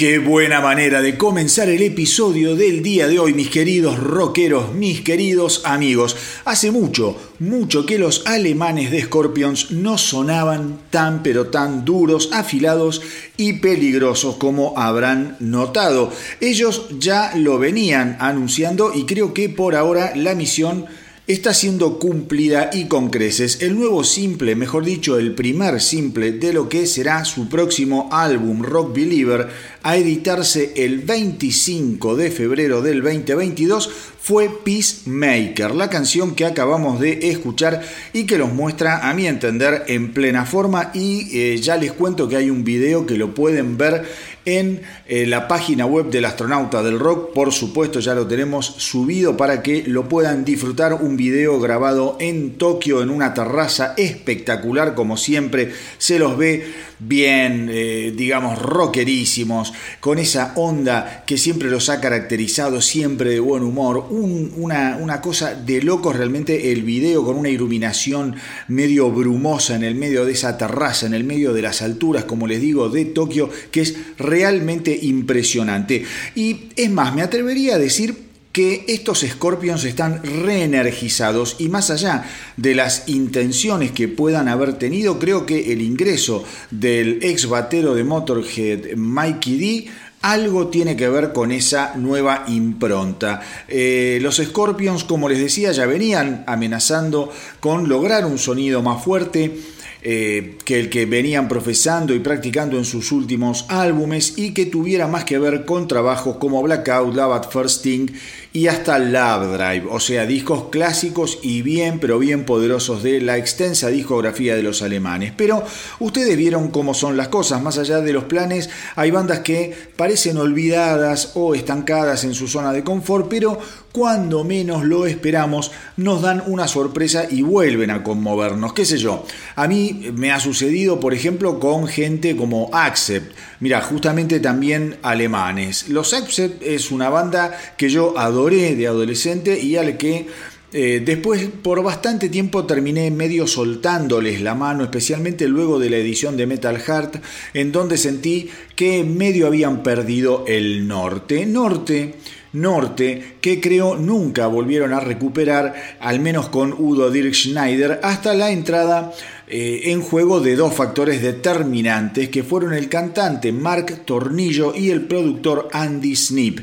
Qué 0.00 0.18
buena 0.18 0.62
manera 0.62 1.02
de 1.02 1.18
comenzar 1.18 1.68
el 1.68 1.82
episodio 1.82 2.56
del 2.56 2.82
día 2.82 3.06
de 3.06 3.18
hoy, 3.18 3.34
mis 3.34 3.50
queridos 3.50 3.98
rockeros, 3.98 4.72
mis 4.72 5.02
queridos 5.02 5.60
amigos. 5.66 6.16
Hace 6.46 6.70
mucho, 6.70 7.18
mucho 7.38 7.84
que 7.84 7.98
los 7.98 8.26
alemanes 8.26 8.90
de 8.90 9.02
Scorpions 9.02 9.72
no 9.72 9.98
sonaban 9.98 10.78
tan 10.88 11.22
pero 11.22 11.48
tan 11.48 11.84
duros, 11.84 12.30
afilados 12.32 13.02
y 13.36 13.60
peligrosos 13.60 14.36
como 14.36 14.72
habrán 14.78 15.36
notado. 15.38 16.10
Ellos 16.40 16.86
ya 16.98 17.32
lo 17.36 17.58
venían 17.58 18.16
anunciando 18.20 18.94
y 18.94 19.04
creo 19.04 19.34
que 19.34 19.50
por 19.50 19.76
ahora 19.76 20.14
la 20.16 20.34
misión 20.34 20.86
está 21.32 21.54
siendo 21.54 22.00
cumplida 22.00 22.70
y 22.72 22.86
con 22.86 23.08
creces. 23.08 23.62
El 23.62 23.76
nuevo 23.76 24.02
simple, 24.02 24.56
mejor 24.56 24.84
dicho, 24.84 25.16
el 25.16 25.34
primer 25.34 25.80
simple 25.80 26.32
de 26.32 26.52
lo 26.52 26.68
que 26.68 26.86
será 26.86 27.24
su 27.24 27.48
próximo 27.48 28.08
álbum 28.10 28.62
Rock 28.62 28.94
Believer, 28.94 29.48
a 29.82 29.96
editarse 29.96 30.72
el 30.76 30.98
25 30.98 32.16
de 32.16 32.30
febrero 32.30 32.82
del 32.82 33.00
2022, 33.02 33.90
fue 34.20 34.50
Peacemaker, 34.64 35.74
la 35.74 35.88
canción 35.88 36.34
que 36.34 36.44
acabamos 36.44 37.00
de 37.00 37.30
escuchar 37.30 37.80
y 38.12 38.24
que 38.24 38.36
los 38.36 38.52
muestra, 38.52 39.08
a 39.08 39.14
mi 39.14 39.26
entender, 39.26 39.84
en 39.86 40.12
plena 40.12 40.44
forma. 40.44 40.90
Y 40.92 41.38
eh, 41.38 41.56
ya 41.58 41.76
les 41.76 41.92
cuento 41.92 42.28
que 42.28 42.36
hay 42.36 42.50
un 42.50 42.62
video 42.62 43.06
que 43.06 43.16
lo 43.16 43.34
pueden 43.34 43.78
ver 43.78 44.04
en 44.44 44.82
eh, 45.06 45.26
la 45.26 45.48
página 45.48 45.86
web 45.86 46.10
del 46.10 46.24
astronauta 46.24 46.82
del 46.82 46.98
rock. 46.98 47.32
Por 47.32 47.52
supuesto, 47.52 48.00
ya 48.00 48.14
lo 48.14 48.26
tenemos 48.26 48.66
subido 48.66 49.36
para 49.36 49.62
que 49.62 49.84
lo 49.86 50.08
puedan 50.08 50.44
disfrutar. 50.44 50.94
Un 50.94 51.16
video 51.16 51.60
grabado 51.60 52.16
en 52.20 52.58
Tokio 52.58 53.02
en 53.02 53.10
una 53.10 53.34
terraza 53.34 53.94
espectacular, 53.96 54.94
como 54.94 55.16
siempre. 55.16 55.72
Se 55.98 56.18
los 56.18 56.36
ve 56.36 56.90
bien, 57.00 57.70
eh, 57.72 58.12
digamos, 58.14 58.60
rockerísimos, 58.60 59.72
con 60.00 60.18
esa 60.18 60.52
onda 60.56 61.24
que 61.26 61.38
siempre 61.38 61.70
los 61.70 61.88
ha 61.88 62.00
caracterizado, 62.00 62.80
siempre 62.80 63.30
de 63.30 63.40
buen 63.40 63.62
humor, 63.62 64.06
una, 64.10 64.98
una 65.00 65.20
cosa 65.20 65.54
de 65.54 65.82
locos 65.82 66.16
realmente 66.16 66.72
el 66.72 66.82
video 66.82 67.24
con 67.24 67.36
una 67.36 67.48
iluminación 67.48 68.36
medio 68.68 69.10
brumosa 69.10 69.76
en 69.76 69.84
el 69.84 69.94
medio 69.94 70.24
de 70.24 70.32
esa 70.32 70.58
terraza, 70.58 71.06
en 71.06 71.14
el 71.14 71.24
medio 71.24 71.54
de 71.54 71.62
las 71.62 71.80
alturas, 71.80 72.24
como 72.24 72.46
les 72.46 72.60
digo, 72.60 72.90
de 72.90 73.06
Tokio, 73.06 73.48
que 73.70 73.80
es 73.80 73.96
realmente 74.30 74.98
impresionante. 75.02 76.04
Y 76.34 76.68
es 76.76 76.90
más, 76.90 77.14
me 77.14 77.22
atrevería 77.22 77.74
a 77.74 77.78
decir 77.78 78.30
que 78.52 78.84
estos 78.88 79.20
Scorpions 79.20 79.84
están 79.84 80.22
reenergizados 80.24 81.56
y 81.58 81.68
más 81.68 81.90
allá 81.90 82.24
de 82.56 82.74
las 82.74 83.08
intenciones 83.08 83.92
que 83.92 84.08
puedan 84.08 84.48
haber 84.48 84.72
tenido, 84.74 85.18
creo 85.18 85.46
que 85.46 85.72
el 85.72 85.82
ingreso 85.82 86.44
del 86.70 87.20
ex 87.22 87.48
batero 87.48 87.94
de 87.94 88.04
Motorhead, 88.04 88.96
Mikey 88.96 89.58
D, 89.58 89.90
algo 90.22 90.68
tiene 90.68 90.96
que 90.96 91.08
ver 91.08 91.32
con 91.32 91.50
esa 91.50 91.94
nueva 91.96 92.44
impronta. 92.48 93.40
Eh, 93.68 94.18
los 94.20 94.36
Scorpions, 94.36 95.04
como 95.04 95.28
les 95.28 95.38
decía, 95.38 95.72
ya 95.72 95.86
venían 95.86 96.44
amenazando 96.46 97.32
con 97.58 97.88
lograr 97.88 98.26
un 98.26 98.38
sonido 98.38 98.82
más 98.82 99.02
fuerte 99.02 99.58
eh, 100.02 100.56
que 100.64 100.80
el 100.80 100.88
que 100.88 101.06
venían 101.06 101.46
profesando 101.46 102.14
y 102.14 102.20
practicando 102.20 102.78
en 102.78 102.84
sus 102.84 103.12
últimos 103.12 103.66
álbumes 103.68 104.34
y 104.38 104.54
que 104.54 104.66
tuviera 104.66 105.06
más 105.06 105.24
que 105.24 105.38
ver 105.38 105.64
con 105.64 105.88
trabajos 105.88 106.36
como 106.36 106.62
Blackout, 106.62 107.14
Love 107.14 107.32
at 107.34 107.50
First 107.50 107.82
Thing 107.82 108.06
y 108.52 108.66
hasta 108.66 108.98
Love 108.98 109.56
Drive, 109.56 109.86
o 109.88 110.00
sea, 110.00 110.26
discos 110.26 110.70
clásicos 110.70 111.38
y 111.42 111.62
bien, 111.62 112.00
pero 112.00 112.18
bien 112.18 112.44
poderosos 112.44 113.02
de 113.02 113.20
la 113.20 113.36
extensa 113.36 113.88
discografía 113.88 114.56
de 114.56 114.64
los 114.64 114.82
alemanes. 114.82 115.32
Pero 115.36 115.62
ustedes 116.00 116.36
vieron 116.36 116.68
cómo 116.68 116.92
son 116.92 117.16
las 117.16 117.28
cosas, 117.28 117.62
más 117.62 117.78
allá 117.78 118.00
de 118.00 118.12
los 118.12 118.24
planes, 118.24 118.68
hay 118.96 119.12
bandas 119.12 119.40
que 119.40 119.76
parecen 119.96 120.36
olvidadas 120.36 121.32
o 121.34 121.54
estancadas 121.54 122.24
en 122.24 122.34
su 122.34 122.48
zona 122.48 122.72
de 122.72 122.82
confort, 122.82 123.28
pero 123.28 123.58
cuando 123.92 124.44
menos 124.44 124.84
lo 124.84 125.06
esperamos, 125.06 125.70
nos 125.96 126.22
dan 126.22 126.42
una 126.46 126.66
sorpresa 126.66 127.26
y 127.30 127.42
vuelven 127.42 127.90
a 127.90 128.02
conmovernos. 128.02 128.72
¿Qué 128.72 128.84
sé 128.84 128.98
yo? 128.98 129.24
A 129.56 129.68
mí 129.68 130.10
me 130.14 130.32
ha 130.32 130.40
sucedido, 130.40 130.98
por 131.00 131.14
ejemplo, 131.14 131.58
con 131.60 131.86
gente 131.86 132.36
como 132.36 132.70
Accept. 132.72 133.32
Mira, 133.60 133.82
justamente 133.82 134.40
también 134.40 134.96
alemanes. 135.02 135.90
Los 135.90 136.14
Accept 136.14 136.62
es 136.62 136.90
una 136.90 137.10
banda 137.10 137.52
que 137.76 137.90
yo 137.90 138.18
adoré 138.18 138.74
de 138.74 138.86
adolescente 138.86 139.60
y 139.60 139.76
al 139.76 139.98
que 139.98 140.26
eh, 140.72 141.02
después, 141.04 141.46
por 141.62 141.82
bastante 141.82 142.30
tiempo, 142.30 142.64
terminé 142.64 143.10
medio 143.10 143.46
soltándoles 143.46 144.40
la 144.40 144.54
mano, 144.54 144.84
especialmente 144.84 145.46
luego 145.46 145.78
de 145.78 145.90
la 145.90 145.98
edición 145.98 146.38
de 146.38 146.46
Metal 146.46 146.78
Heart, 146.78 147.16
en 147.52 147.70
donde 147.70 147.98
sentí 147.98 148.48
que 148.76 149.04
medio 149.04 149.46
habían 149.46 149.82
perdido 149.82 150.44
el 150.46 150.88
norte. 150.88 151.44
Norte 151.44 152.14
norte 152.52 153.36
que 153.40 153.60
creo 153.60 153.96
nunca 153.96 154.46
volvieron 154.46 154.92
a 154.92 155.00
recuperar, 155.00 155.74
al 156.00 156.20
menos 156.20 156.48
con 156.48 156.72
Udo 156.72 157.10
Dirk 157.10 157.32
Schneider, 157.32 158.00
hasta 158.02 158.34
la 158.34 158.50
entrada 158.50 159.12
eh, 159.50 159.90
en 159.90 160.00
juego 160.00 160.40
de 160.40 160.54
dos 160.54 160.72
factores 160.74 161.20
determinantes 161.22 162.28
que 162.28 162.44
fueron 162.44 162.72
el 162.72 162.88
cantante 162.88 163.50
Mark 163.50 164.02
Tornillo 164.04 164.74
y 164.76 164.90
el 164.90 165.08
productor 165.08 165.68
Andy 165.72 166.14
Snip. 166.14 166.60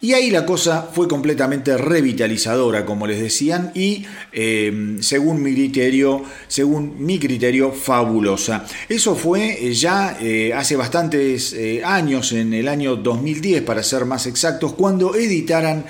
Y 0.00 0.12
ahí 0.12 0.30
la 0.30 0.46
cosa 0.46 0.88
fue 0.92 1.08
completamente 1.08 1.76
revitalizadora, 1.76 2.86
como 2.86 3.04
les 3.08 3.18
decían, 3.18 3.72
y 3.74 4.06
eh, 4.32 4.98
según 5.00 5.42
mi 5.42 5.52
criterio, 5.52 6.22
según 6.46 7.04
mi 7.04 7.18
criterio, 7.18 7.72
fabulosa. 7.72 8.64
Eso 8.88 9.16
fue 9.16 9.58
eh, 9.60 9.74
ya 9.74 10.16
eh, 10.20 10.52
hace 10.54 10.76
bastantes 10.76 11.56
años, 11.84 12.30
en 12.30 12.54
el 12.54 12.68
año 12.68 12.94
2010 12.94 13.62
para 13.62 13.82
ser 13.82 14.04
más 14.04 14.26
exactos, 14.26 14.74
cuando 14.74 15.16
editaran 15.16 15.84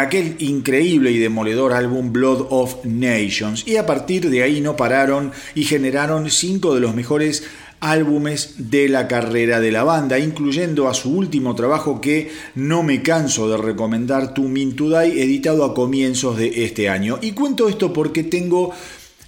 aquel 0.00 0.34
increíble 0.38 1.12
y 1.12 1.18
demoledor 1.18 1.74
álbum 1.74 2.12
Blood 2.12 2.46
of 2.50 2.84
Nations. 2.84 3.62
Y 3.68 3.76
a 3.76 3.86
partir 3.86 4.30
de 4.30 4.42
ahí 4.42 4.60
no 4.60 4.76
pararon 4.76 5.30
y 5.54 5.62
generaron 5.62 6.28
cinco 6.28 6.74
de 6.74 6.80
los 6.80 6.94
mejores 6.94 7.44
álbumes 7.80 8.70
de 8.70 8.88
la 8.88 9.08
carrera 9.08 9.60
de 9.60 9.70
la 9.70 9.84
banda, 9.84 10.18
incluyendo 10.18 10.88
a 10.88 10.94
su 10.94 11.10
último 11.10 11.54
trabajo 11.54 12.00
que 12.00 12.30
no 12.54 12.82
me 12.82 13.02
canso 13.02 13.48
de 13.48 13.56
recomendar, 13.56 14.34
To 14.34 14.42
Mean 14.42 14.74
To 14.74 14.88
Die, 14.88 15.22
editado 15.22 15.64
a 15.64 15.74
comienzos 15.74 16.36
de 16.36 16.64
este 16.64 16.88
año. 16.88 17.18
Y 17.20 17.32
cuento 17.32 17.68
esto 17.68 17.92
porque 17.92 18.22
tengo 18.22 18.72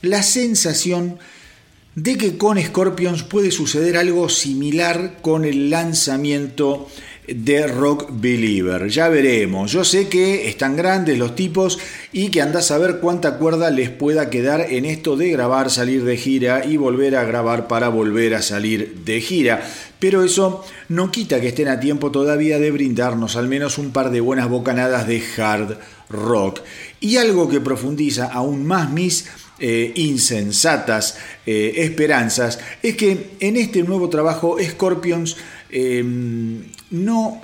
la 0.03 0.23
sensación 0.23 1.19
de 1.97 2.19
que 2.19 2.37
con 2.37 2.63
Scorpions 2.63 3.23
puede 3.23 3.51
suceder 3.51 3.97
algo 3.97 4.29
similar 4.29 5.19
con 5.23 5.47
el 5.47 5.71
lanzamiento 5.71 6.89
de 7.27 7.67
Rock 7.67 8.09
Believer. 8.11 8.89
Ya 8.89 9.09
veremos. 9.09 9.73
Yo 9.73 9.85
sé 9.85 10.09
que 10.09 10.49
están 10.49 10.77
grandes 10.77 11.19
los 11.19 11.35
tipos 11.35 11.79
y 12.13 12.31
que 12.31 12.41
andás 12.41 12.71
a 12.71 12.79
ver 12.79 12.99
cuánta 13.01 13.39
cuerda 13.39 13.71
les 13.71 13.91
pueda 13.91 14.31
quedar 14.31 14.61
en 14.71 14.85
esto 14.85 15.17
de 15.17 15.31
grabar, 15.31 15.71
salir 15.71 16.05
de 16.05 16.17
gira 16.17 16.65
y 16.65 16.77
volver 16.77 17.17
a 17.17 17.25
grabar 17.25 17.67
para 17.69 17.89
volver 17.89 18.35
a 18.35 18.43
salir 18.43 19.03
de 19.05 19.21
gira. 19.21 19.67
Pero 19.99 20.23
eso 20.23 20.65
no 20.89 21.11
quita 21.11 21.41
que 21.41 21.49
estén 21.49 21.69
a 21.69 21.81
tiempo 21.81 22.11
todavía 22.11 22.59
de 22.59 22.71
brindarnos 22.71 23.37
al 23.37 23.49
menos 23.49 23.79
un 23.79 23.91
par 23.91 24.11
de 24.11 24.21
buenas 24.21 24.49
bocanadas 24.49 25.07
de 25.07 25.23
hard 25.37 25.79
rock. 26.09 26.61
Y 27.01 27.17
algo 27.17 27.49
que 27.49 27.61
profundiza 27.61 28.27
aún 28.27 28.67
más 28.67 28.91
mis 28.91 29.27
eh, 29.59 29.93
insensatas 29.97 31.19
eh, 31.47 31.73
esperanzas 31.79 32.61
es 32.83 32.95
que 32.97 33.31
en 33.41 33.57
este 33.57 33.83
nuevo 33.83 34.11
trabajo 34.11 34.59
Scorpions 34.63 35.37
Em, 35.69 36.63
no, 36.91 37.41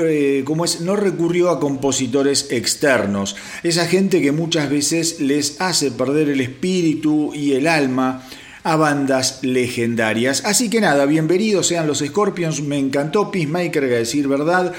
eh, 0.00 0.44
es, 0.64 0.80
no 0.80 0.96
recurrió 0.96 1.50
a 1.50 1.60
compositores 1.60 2.48
externos, 2.50 3.36
esa 3.62 3.86
gente 3.86 4.20
que 4.20 4.32
muchas 4.32 4.68
veces 4.68 5.20
les 5.20 5.60
hace 5.60 5.90
perder 5.90 6.28
el 6.28 6.40
espíritu 6.40 7.32
y 7.34 7.52
el 7.52 7.68
alma 7.68 8.26
a 8.64 8.76
bandas 8.76 9.40
legendarias. 9.42 10.42
Así 10.44 10.70
que 10.70 10.80
nada, 10.80 11.06
bienvenidos 11.06 11.66
sean 11.68 11.86
los 11.86 11.98
Scorpions, 11.98 12.62
me 12.62 12.78
encantó 12.78 13.30
Peacemaker, 13.30 13.84
a 13.84 13.88
decir 13.88 14.26
verdad, 14.26 14.72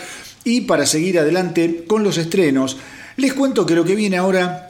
y 0.44 0.62
para 0.62 0.86
seguir 0.86 1.20
adelante 1.20 1.86
con 1.88 2.04
los 2.04 2.18
estrenos, 2.18 2.78
les 3.16 3.34
cuento 3.34 3.66
que 3.66 3.76
lo 3.76 3.86
que 3.86 3.96
viene 3.96 4.18
ahora 4.18 4.65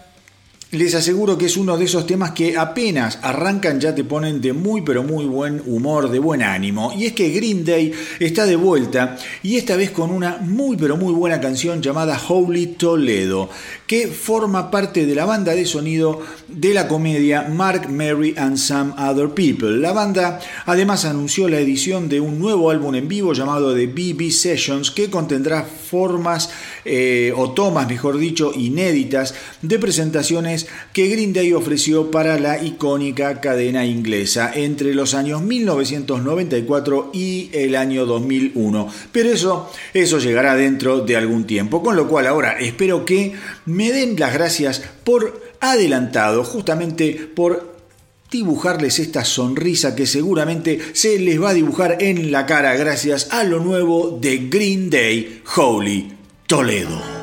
les 0.71 0.95
aseguro 0.95 1.37
que 1.37 1.45
es 1.45 1.57
uno 1.57 1.77
de 1.77 1.85
esos 1.85 2.07
temas 2.07 2.31
que 2.31 2.57
apenas 2.57 3.19
arrancan 3.21 3.79
ya 3.79 3.93
te 3.93 4.03
ponen 4.03 4.41
de 4.41 4.51
muy 4.51 4.81
pero 4.81 5.03
muy 5.03 5.25
buen 5.25 5.61
humor, 5.65 6.09
de 6.09 6.19
buen 6.19 6.41
ánimo. 6.41 6.91
Y 6.97 7.05
es 7.05 7.13
que 7.13 7.29
Green 7.29 7.63
Day 7.63 7.93
está 8.19 8.45
de 8.45 8.55
vuelta 8.55 9.17
y 9.43 9.57
esta 9.57 9.75
vez 9.75 9.91
con 9.91 10.09
una 10.09 10.37
muy 10.41 10.75
pero 10.75 10.97
muy 10.97 11.13
buena 11.13 11.39
canción 11.39 11.81
llamada 11.81 12.19
Holy 12.27 12.67
Toledo, 12.67 13.49
que 13.85 14.07
forma 14.07 14.71
parte 14.71 15.05
de 15.05 15.15
la 15.15 15.25
banda 15.25 15.53
de 15.53 15.65
sonido 15.65 16.21
de 16.47 16.73
la 16.73 16.87
comedia 16.87 17.43
Mark, 17.43 17.87
Mary 17.89 18.33
and 18.35 18.57
Some 18.57 18.93
Other 18.97 19.29
People. 19.29 19.77
La 19.77 19.93
banda 19.93 20.39
además 20.65 21.05
anunció 21.05 21.47
la 21.47 21.59
edición 21.59 22.09
de 22.09 22.19
un 22.19 22.39
nuevo 22.39 22.71
álbum 22.71 22.95
en 22.95 23.07
vivo 23.07 23.33
llamado 23.33 23.75
The 23.75 23.87
BB 23.87 24.31
Sessions 24.31 24.91
que 24.91 25.09
contendrá 25.09 25.63
formas 25.63 26.49
eh, 26.83 27.31
o 27.35 27.51
tomas, 27.51 27.87
mejor 27.87 28.17
dicho, 28.17 28.51
inéditas 28.55 29.35
de 29.61 29.79
presentaciones 29.79 30.54
que 30.93 31.07
Green 31.07 31.33
Day 31.33 31.53
ofreció 31.53 32.11
para 32.11 32.39
la 32.39 32.63
icónica 32.63 33.41
cadena 33.41 33.85
inglesa 33.85 34.51
entre 34.53 34.93
los 34.93 35.13
años 35.13 35.41
1994 35.41 37.11
y 37.13 37.49
el 37.53 37.75
año 37.75 38.05
2001. 38.05 38.87
Pero 39.11 39.29
eso, 39.29 39.71
eso 39.93 40.19
llegará 40.19 40.55
dentro 40.55 41.01
de 41.01 41.17
algún 41.17 41.45
tiempo, 41.45 41.83
con 41.83 41.95
lo 41.95 42.07
cual 42.07 42.27
ahora 42.27 42.57
espero 42.59 43.05
que 43.05 43.33
me 43.65 43.91
den 43.91 44.15
las 44.17 44.33
gracias 44.33 44.81
por 45.03 45.55
adelantado, 45.59 46.43
justamente 46.43 47.29
por 47.35 47.75
dibujarles 48.31 48.99
esta 48.99 49.23
sonrisa 49.23 49.95
que 49.95 50.05
seguramente 50.05 50.79
se 50.93 51.19
les 51.19 51.41
va 51.41 51.49
a 51.49 51.53
dibujar 51.53 51.97
en 52.01 52.31
la 52.31 52.45
cara 52.45 52.75
gracias 52.75 53.29
a 53.31 53.43
lo 53.43 53.59
nuevo 53.59 54.17
de 54.19 54.47
Green 54.49 54.89
Day, 54.89 55.41
Holy 55.55 56.11
Toledo. 56.47 57.14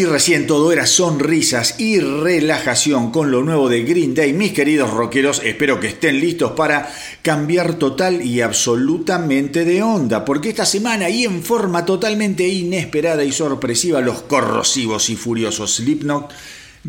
Y 0.00 0.06
recién 0.06 0.46
todo 0.46 0.72
era 0.72 0.86
sonrisas 0.86 1.78
y 1.78 2.00
relajación 2.00 3.10
con 3.10 3.30
lo 3.30 3.42
nuevo 3.42 3.68
de 3.68 3.82
Green 3.82 4.14
Day, 4.14 4.32
mis 4.32 4.54
queridos 4.54 4.88
rockeros, 4.88 5.42
espero 5.44 5.78
que 5.78 5.88
estén 5.88 6.18
listos 6.18 6.52
para 6.52 6.90
cambiar 7.20 7.74
total 7.74 8.22
y 8.22 8.40
absolutamente 8.40 9.66
de 9.66 9.82
onda, 9.82 10.24
porque 10.24 10.48
esta 10.48 10.64
semana 10.64 11.10
y 11.10 11.24
en 11.24 11.42
forma 11.42 11.84
totalmente 11.84 12.48
inesperada 12.48 13.24
y 13.24 13.30
sorpresiva, 13.30 14.00
los 14.00 14.22
corrosivos 14.22 15.10
y 15.10 15.16
furiosos 15.16 15.74
Slipknot 15.74 16.32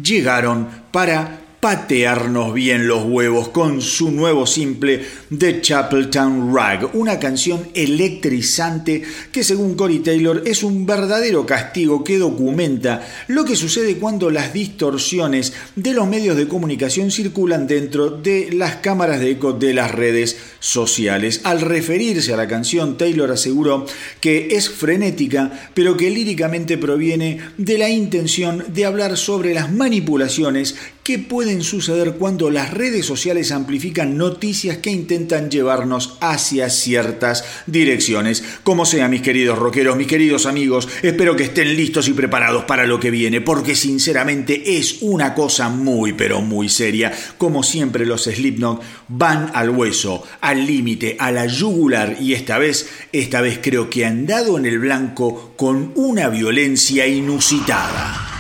llegaron 0.02 0.70
para 0.94 1.41
patearnos 1.62 2.56
bien 2.56 2.88
los 2.88 3.06
huevos 3.06 3.50
con 3.50 3.82
su 3.82 4.10
nuevo 4.12 4.48
simple 4.48 5.06
The 5.38 5.62
Chapeltown 5.62 6.54
Rag, 6.54 6.90
una 6.96 7.20
canción 7.20 7.68
electrizante 7.76 9.04
que 9.32 9.44
según 9.44 9.76
Cory 9.76 10.00
Taylor 10.00 10.42
es 10.48 10.64
un 10.64 10.88
verdadero 10.88 11.46
castigo 11.46 12.04
que 12.04 12.18
documenta 12.18 13.08
lo 13.28 13.46
que 13.46 13.56
sucede 13.56 13.98
cuando 13.98 14.32
las 14.32 14.54
distorsiones 14.54 15.54
de 15.76 15.94
los 15.94 16.08
medios 16.08 16.36
de 16.36 16.48
comunicación 16.48 17.12
circulan 17.12 17.68
dentro 17.68 18.10
de 18.10 18.50
las 18.52 18.78
cámaras 18.78 19.20
de 19.20 19.30
eco 19.30 19.54
de 19.54 19.76
las 19.76 19.92
redes 19.92 20.38
sociales. 20.60 21.42
Al 21.44 21.62
referirse 21.62 22.34
a 22.34 22.38
la 22.38 22.48
canción, 22.48 22.98
Taylor 22.98 23.30
aseguró 23.30 23.86
que 24.20 24.56
es 24.56 24.68
frenética, 24.68 25.70
pero 25.76 25.96
que 25.96 26.10
líricamente 26.10 26.80
proviene 26.80 27.40
de 27.60 27.78
la 27.78 27.90
intención 27.90 28.66
de 28.70 28.86
hablar 28.86 29.16
sobre 29.16 29.54
las 29.54 29.72
manipulaciones 29.72 30.76
que 31.04 31.18
pueden 31.18 31.64
suceder 31.64 32.14
cuando 32.14 32.50
las 32.50 32.72
redes 32.72 33.06
sociales 33.06 33.52
amplifican 33.52 34.18
noticias 34.18 34.78
que 34.78 34.92
intentan 34.92 35.50
llevarnos 35.50 36.18
hacia 36.22 36.70
ciertas 36.70 37.44
direcciones. 37.66 38.44
Como 38.64 38.86
sea, 38.86 39.08
mis 39.08 39.22
queridos 39.22 39.58
rockeros, 39.58 39.98
mis 39.98 40.08
queridos 40.08 40.46
amigos, 40.46 40.88
espero 41.02 41.36
que 41.36 41.44
estén 41.44 41.76
listos 41.76 42.08
y 42.08 42.14
preparados 42.14 42.66
para 42.66 42.86
lo 42.86 43.00
que 43.00 43.12
viene, 43.12 43.42
porque 43.42 43.76
sinceramente 43.76 44.78
es 44.78 44.98
una 45.02 45.34
cosa 45.34 45.70
muy, 45.70 46.14
pero 46.14 46.42
muy 46.42 46.70
seria. 46.70 47.12
Como 47.38 47.64
siempre, 47.64 48.06
los 48.06 48.26
Slipknot 48.26 48.82
van 49.08 49.52
al 49.54 49.72
hueso, 49.72 50.24
al 50.42 50.66
límite, 50.66 51.16
a 51.20 51.32
la 51.32 51.48
yugular, 51.48 52.18
y 52.20 52.34
esta 52.34 52.58
vez, 52.58 52.90
esta 53.12 53.42
vez 53.42 53.60
creo 53.62 53.90
que 53.90 54.06
han 54.06 54.28
dado 54.28 54.58
en 54.58 54.66
el 54.66 54.80
blanco 54.80 55.54
con 55.56 55.92
una 55.96 56.30
violencia 56.30 57.08
inusitada. 57.08 58.31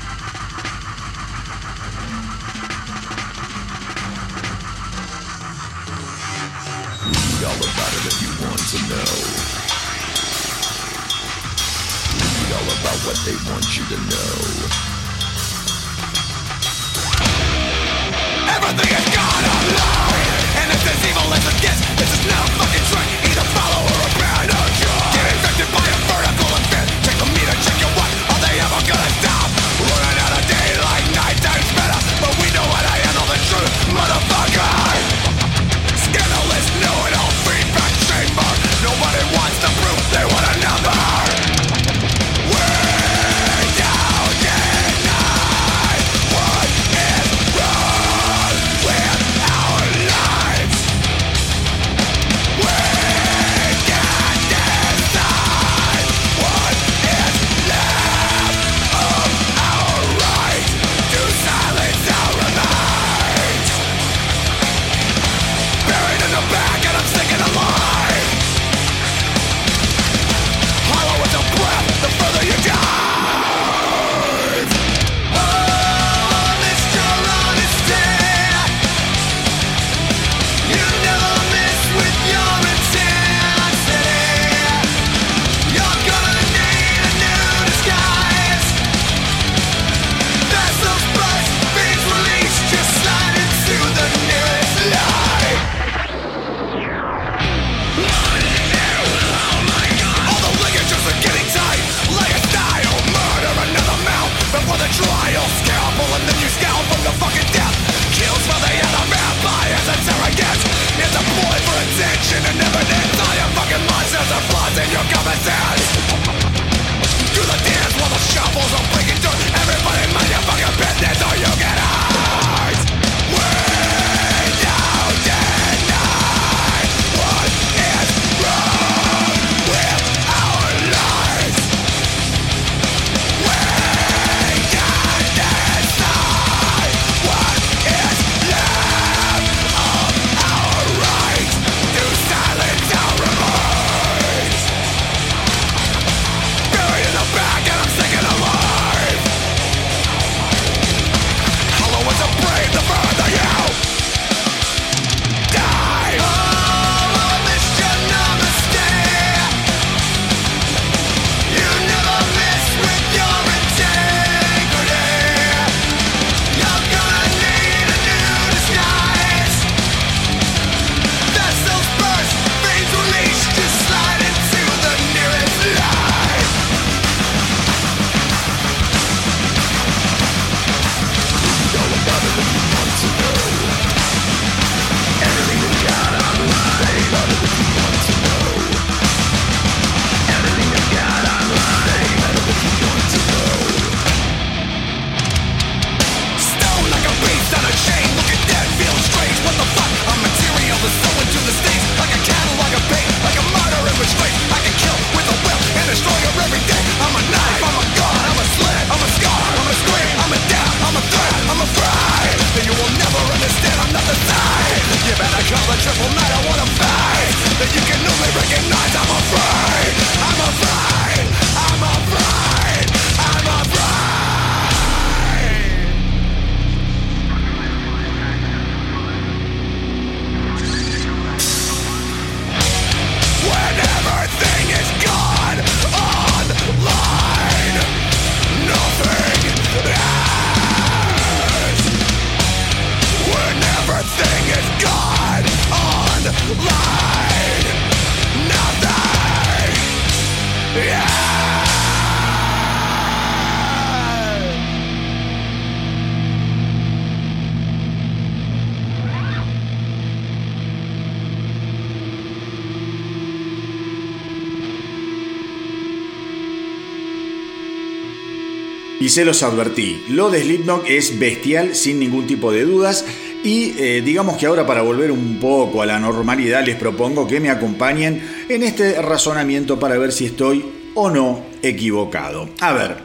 Y 269.01 269.09
se 269.09 269.25
los 269.25 269.41
advertí, 269.41 270.03
lo 270.09 270.29
de 270.29 270.43
Slipknot 270.43 270.87
es 270.87 271.17
bestial 271.17 271.73
sin 271.73 271.97
ningún 271.97 272.27
tipo 272.27 272.51
de 272.51 272.65
dudas 272.65 273.03
y 273.43 273.73
eh, 273.77 274.01
digamos 274.03 274.37
que 274.37 274.45
ahora 274.45 274.65
para 274.65 274.81
volver 274.81 275.11
un 275.11 275.39
poco 275.39 275.81
a 275.81 275.85
la 275.85 275.99
normalidad 275.99 276.65
les 276.65 276.75
propongo 276.75 277.27
que 277.27 277.39
me 277.39 277.49
acompañen 277.49 278.21
en 278.47 278.63
este 278.63 279.01
razonamiento 279.01 279.79
para 279.79 279.97
ver 279.97 280.11
si 280.11 280.25
estoy 280.25 280.63
o 280.93 281.09
no 281.09 281.45
equivocado. 281.61 282.49
A 282.59 282.73
ver, 282.73 282.97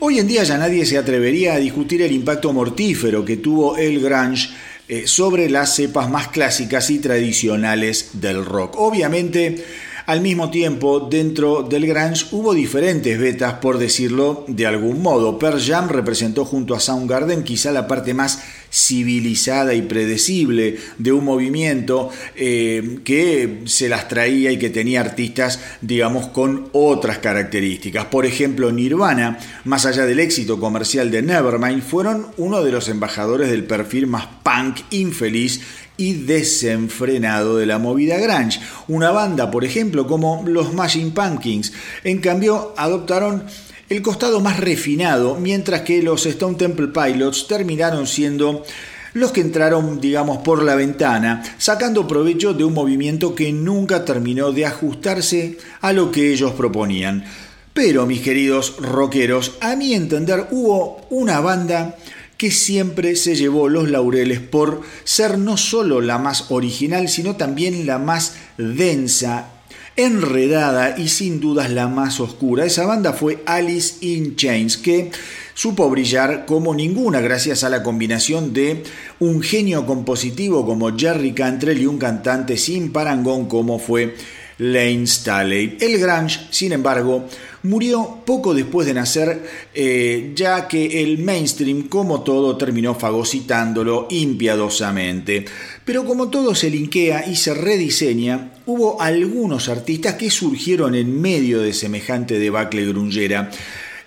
hoy 0.00 0.18
en 0.18 0.26
día 0.26 0.44
ya 0.44 0.56
nadie 0.56 0.86
se 0.86 0.96
atrevería 0.96 1.54
a 1.54 1.58
discutir 1.58 2.02
el 2.02 2.12
impacto 2.12 2.52
mortífero 2.52 3.24
que 3.24 3.36
tuvo 3.36 3.76
el 3.76 4.00
grunge 4.00 4.50
eh, 4.88 5.06
sobre 5.06 5.50
las 5.50 5.74
cepas 5.74 6.10
más 6.10 6.28
clásicas 6.28 6.90
y 6.90 6.98
tradicionales 6.98 8.10
del 8.20 8.44
rock. 8.44 8.76
Obviamente, 8.78 9.64
al 10.06 10.20
mismo 10.20 10.50
tiempo, 10.50 11.00
dentro 11.00 11.62
del 11.62 11.86
grunge 11.86 12.26
hubo 12.32 12.52
diferentes 12.52 13.18
betas, 13.18 13.54
por 13.54 13.78
decirlo 13.78 14.44
de 14.48 14.66
algún 14.66 15.00
modo. 15.00 15.38
Pearl 15.38 15.60
Jam 15.60 15.88
representó 15.88 16.44
junto 16.44 16.74
a 16.74 16.80
Soundgarden 16.80 17.42
quizá 17.42 17.72
la 17.72 17.86
parte 17.86 18.12
más 18.12 18.42
civilizada 18.70 19.72
y 19.74 19.82
predecible 19.82 20.78
de 20.98 21.12
un 21.12 21.24
movimiento 21.24 22.10
eh, 22.34 22.98
que 23.04 23.62
se 23.66 23.88
las 23.88 24.08
traía 24.08 24.50
y 24.50 24.58
que 24.58 24.68
tenía 24.68 25.00
artistas, 25.00 25.60
digamos, 25.80 26.26
con 26.26 26.68
otras 26.72 27.18
características. 27.18 28.06
Por 28.06 28.26
ejemplo, 28.26 28.72
Nirvana, 28.72 29.38
más 29.64 29.86
allá 29.86 30.06
del 30.06 30.18
éxito 30.18 30.58
comercial 30.58 31.10
de 31.10 31.22
Nevermind, 31.22 31.82
fueron 31.82 32.26
uno 32.36 32.62
de 32.62 32.72
los 32.72 32.88
embajadores 32.88 33.48
del 33.48 33.64
perfil 33.64 34.08
más 34.08 34.26
punk 34.42 34.80
infeliz 34.90 35.62
y 35.96 36.14
desenfrenado 36.14 37.56
de 37.56 37.66
la 37.66 37.78
movida 37.78 38.18
grunge. 38.18 38.60
Una 38.88 39.10
banda, 39.10 39.50
por 39.50 39.64
ejemplo, 39.64 40.06
como 40.06 40.44
los 40.46 40.72
Machine 40.72 41.12
Pumpkins, 41.12 41.72
en 42.02 42.18
cambio 42.18 42.74
adoptaron 42.76 43.44
el 43.88 44.02
costado 44.02 44.40
más 44.40 44.58
refinado, 44.58 45.36
mientras 45.36 45.82
que 45.82 46.02
los 46.02 46.26
Stone 46.26 46.56
Temple 46.56 46.88
Pilots 46.88 47.46
terminaron 47.46 48.06
siendo 48.06 48.64
los 49.12 49.30
que 49.30 49.40
entraron, 49.40 50.00
digamos, 50.00 50.38
por 50.38 50.62
la 50.64 50.74
ventana, 50.74 51.42
sacando 51.58 52.06
provecho 52.08 52.52
de 52.52 52.64
un 52.64 52.74
movimiento 52.74 53.34
que 53.34 53.52
nunca 53.52 54.04
terminó 54.04 54.50
de 54.50 54.66
ajustarse 54.66 55.58
a 55.80 55.92
lo 55.92 56.10
que 56.10 56.32
ellos 56.32 56.52
proponían. 56.52 57.24
Pero, 57.72 58.06
mis 58.06 58.20
queridos 58.20 58.76
rockeros, 58.78 59.56
a 59.60 59.76
mi 59.76 59.94
entender 59.94 60.48
hubo 60.50 61.06
una 61.10 61.40
banda 61.40 61.96
que 62.44 62.50
siempre 62.50 63.16
se 63.16 63.36
llevó 63.36 63.70
los 63.70 63.88
laureles 63.88 64.38
por 64.38 64.82
ser 65.04 65.38
no 65.38 65.56
solo 65.56 66.02
la 66.02 66.18
más 66.18 66.50
original, 66.50 67.08
sino 67.08 67.36
también 67.36 67.86
la 67.86 67.96
más 67.96 68.34
densa, 68.58 69.48
enredada 69.96 70.98
y 70.98 71.08
sin 71.08 71.40
dudas 71.40 71.70
la 71.70 71.88
más 71.88 72.20
oscura. 72.20 72.66
Esa 72.66 72.84
banda 72.84 73.14
fue 73.14 73.42
Alice 73.46 73.94
in 74.02 74.36
Chains, 74.36 74.76
que 74.76 75.10
supo 75.54 75.88
brillar 75.88 76.44
como 76.44 76.74
ninguna 76.74 77.22
gracias 77.22 77.64
a 77.64 77.70
la 77.70 77.82
combinación 77.82 78.52
de 78.52 78.82
un 79.20 79.40
genio 79.40 79.86
compositivo 79.86 80.66
como 80.66 80.94
Jerry 80.94 81.32
Cantrell 81.32 81.80
y 81.80 81.86
un 81.86 81.96
cantante 81.96 82.58
sin 82.58 82.92
parangón 82.92 83.46
como 83.46 83.78
fue 83.78 84.16
Lane 84.58 85.06
Staley. 85.06 85.76
El 85.80 85.98
grunge, 85.98 86.40
sin 86.50 86.72
embargo, 86.72 87.26
murió 87.64 88.22
poco 88.24 88.54
después 88.54 88.86
de 88.86 88.94
nacer, 88.94 89.42
eh, 89.74 90.32
ya 90.34 90.68
que 90.68 91.02
el 91.02 91.18
mainstream, 91.18 91.88
como 91.88 92.22
todo, 92.22 92.56
terminó 92.56 92.94
fagocitándolo 92.94 94.06
impiadosamente. 94.10 95.44
Pero 95.84 96.04
como 96.04 96.28
todo 96.28 96.54
se 96.54 96.70
linkea 96.70 97.26
y 97.26 97.36
se 97.36 97.54
rediseña, 97.54 98.52
hubo 98.66 99.00
algunos 99.00 99.68
artistas 99.68 100.14
que 100.14 100.30
surgieron 100.30 100.94
en 100.94 101.20
medio 101.20 101.60
de 101.60 101.72
semejante 101.72 102.38
debacle 102.38 102.86
grungera. 102.86 103.50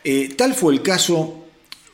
Eh, 0.04 0.34
tal 0.38 0.54
fue 0.54 0.74
el 0.74 0.82
caso 0.82 1.47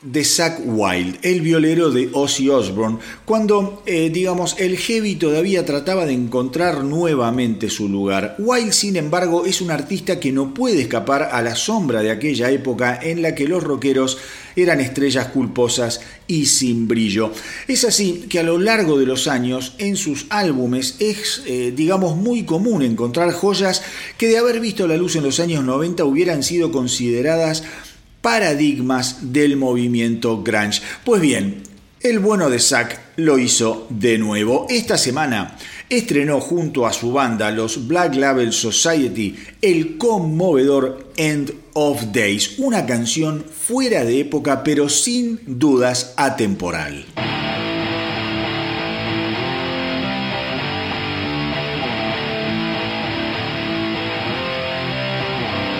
de 0.04 0.22
Zack 0.22 0.60
Wild, 0.64 1.18
el 1.22 1.40
violero 1.40 1.90
de 1.90 2.10
Ozzy 2.12 2.50
Osbourne, 2.50 2.98
cuando, 3.24 3.82
eh, 3.86 4.10
digamos, 4.12 4.56
el 4.58 4.76
heavy 4.76 5.14
todavía 5.14 5.64
trataba 5.64 6.04
de 6.04 6.12
encontrar 6.12 6.84
nuevamente 6.84 7.70
su 7.70 7.88
lugar. 7.88 8.36
Wild, 8.38 8.72
sin 8.72 8.96
embargo, 8.96 9.46
es 9.46 9.62
un 9.62 9.70
artista 9.70 10.20
que 10.20 10.30
no 10.30 10.52
puede 10.52 10.82
escapar 10.82 11.30
a 11.32 11.40
la 11.40 11.56
sombra 11.56 12.02
de 12.02 12.10
aquella 12.10 12.50
época 12.50 12.98
en 13.02 13.22
la 13.22 13.34
que 13.34 13.48
los 13.48 13.62
rockeros 13.62 14.18
eran 14.56 14.80
estrellas 14.80 15.28
culposas 15.28 16.02
y 16.26 16.46
sin 16.46 16.86
brillo. 16.86 17.32
Es 17.66 17.84
así 17.84 18.26
que 18.28 18.40
a 18.40 18.44
lo 18.44 18.58
largo 18.58 18.98
de 18.98 19.06
los 19.06 19.26
años 19.26 19.74
en 19.78 19.96
sus 19.96 20.26
álbumes 20.28 20.96
es, 20.98 21.42
eh, 21.46 21.72
digamos, 21.74 22.16
muy 22.16 22.44
común 22.44 22.82
encontrar 22.82 23.32
joyas 23.32 23.82
que 24.18 24.28
de 24.28 24.36
haber 24.36 24.60
visto 24.60 24.86
la 24.86 24.98
luz 24.98 25.16
en 25.16 25.24
los 25.24 25.40
años 25.40 25.64
90 25.64 26.04
hubieran 26.04 26.42
sido 26.42 26.70
consideradas 26.70 27.64
paradigmas 28.24 29.32
del 29.34 29.58
movimiento 29.58 30.42
grunge. 30.42 30.80
Pues 31.04 31.20
bien, 31.20 31.62
el 32.00 32.20
bueno 32.20 32.48
de 32.48 32.58
Zack 32.58 32.98
lo 33.16 33.38
hizo 33.38 33.86
de 33.90 34.16
nuevo. 34.16 34.66
Esta 34.70 34.96
semana 34.96 35.58
estrenó 35.90 36.40
junto 36.40 36.86
a 36.86 36.94
su 36.94 37.12
banda, 37.12 37.50
los 37.50 37.86
Black 37.86 38.14
Label 38.14 38.54
Society, 38.54 39.36
el 39.60 39.98
conmovedor 39.98 41.12
End 41.18 41.52
of 41.74 42.02
Days, 42.14 42.54
una 42.56 42.86
canción 42.86 43.44
fuera 43.44 44.06
de 44.06 44.20
época 44.20 44.64
pero 44.64 44.88
sin 44.88 45.38
dudas 45.44 46.14
atemporal. 46.16 47.04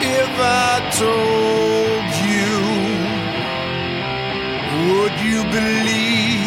If 0.03 1.44
would 5.05 5.21
you 5.21 5.43
believe 5.43 6.41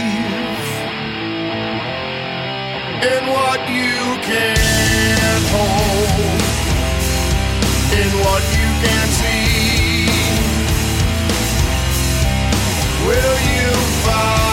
in 3.14 3.24
what 3.38 3.60
you 3.70 4.02
can't 4.30 5.46
hold, 5.54 6.42
in 8.00 8.10
what 8.26 8.44
you 8.58 8.68
can't 8.84 9.12
see? 9.22 10.08
Will 13.06 13.38
you 13.54 13.70
follow, 14.04 14.47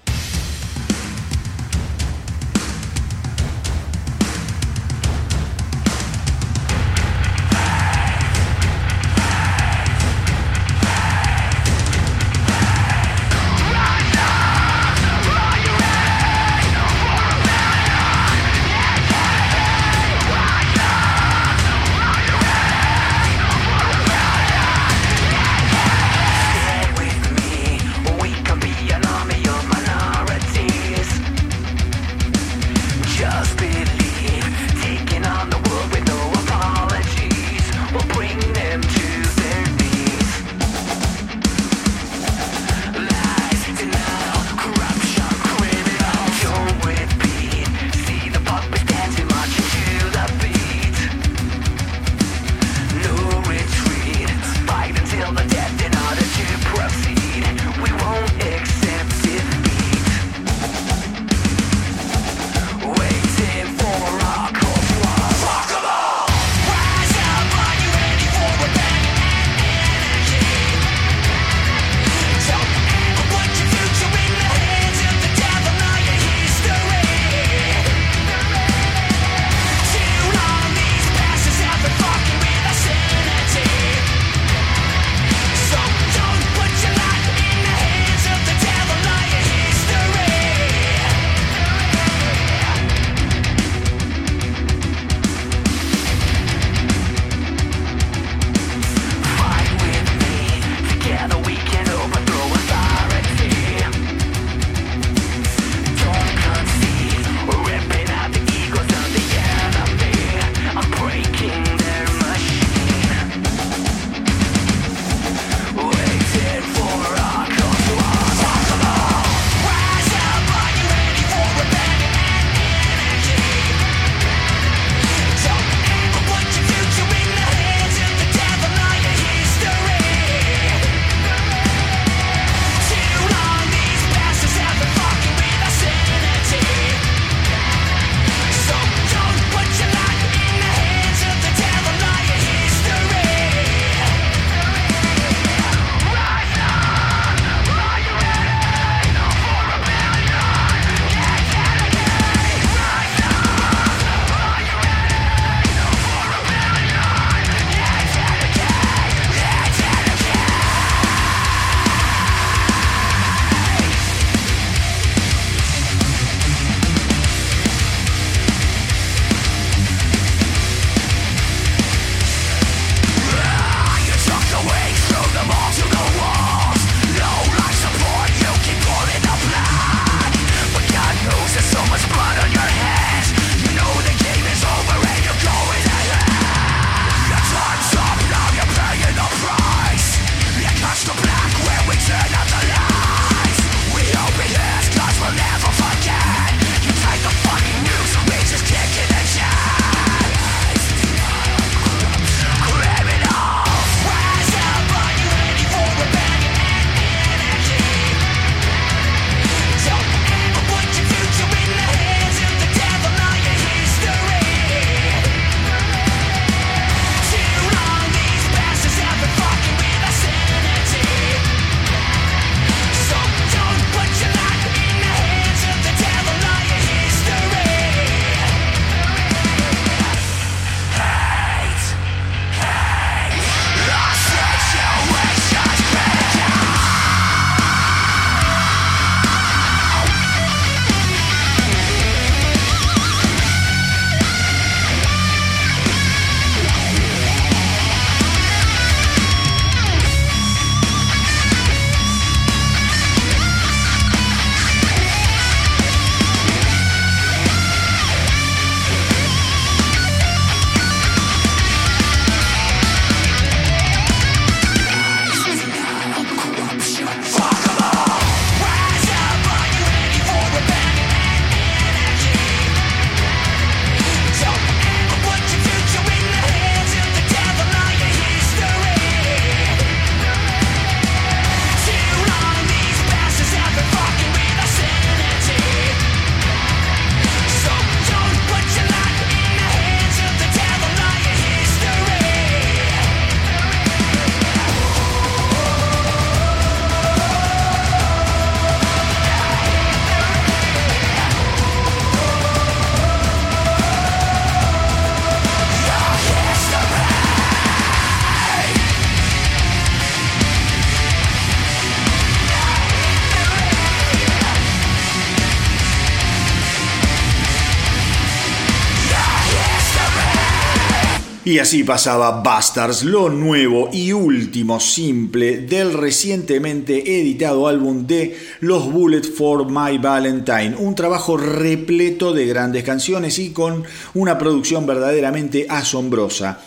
Y 321.52 321.58
así 321.58 321.84
pasaba 321.84 322.40
Bastards, 322.40 323.04
lo 323.04 323.28
nuevo 323.28 323.90
y 323.92 324.10
último 324.12 324.80
simple 324.80 325.58
del 325.58 325.92
recientemente 325.92 327.20
editado 327.20 327.68
álbum 327.68 328.06
de 328.06 328.34
Los 328.60 328.90
Bullets 328.90 329.28
for 329.28 329.70
My 329.70 329.98
Valentine, 329.98 330.74
un 330.78 330.94
trabajo 330.94 331.36
repleto 331.36 332.32
de 332.32 332.46
grandes 332.46 332.84
canciones 332.84 333.38
y 333.38 333.50
con 333.50 333.84
una 334.14 334.38
producción 334.38 334.86
verdaderamente 334.86 335.66
asombrosa. 335.68 336.58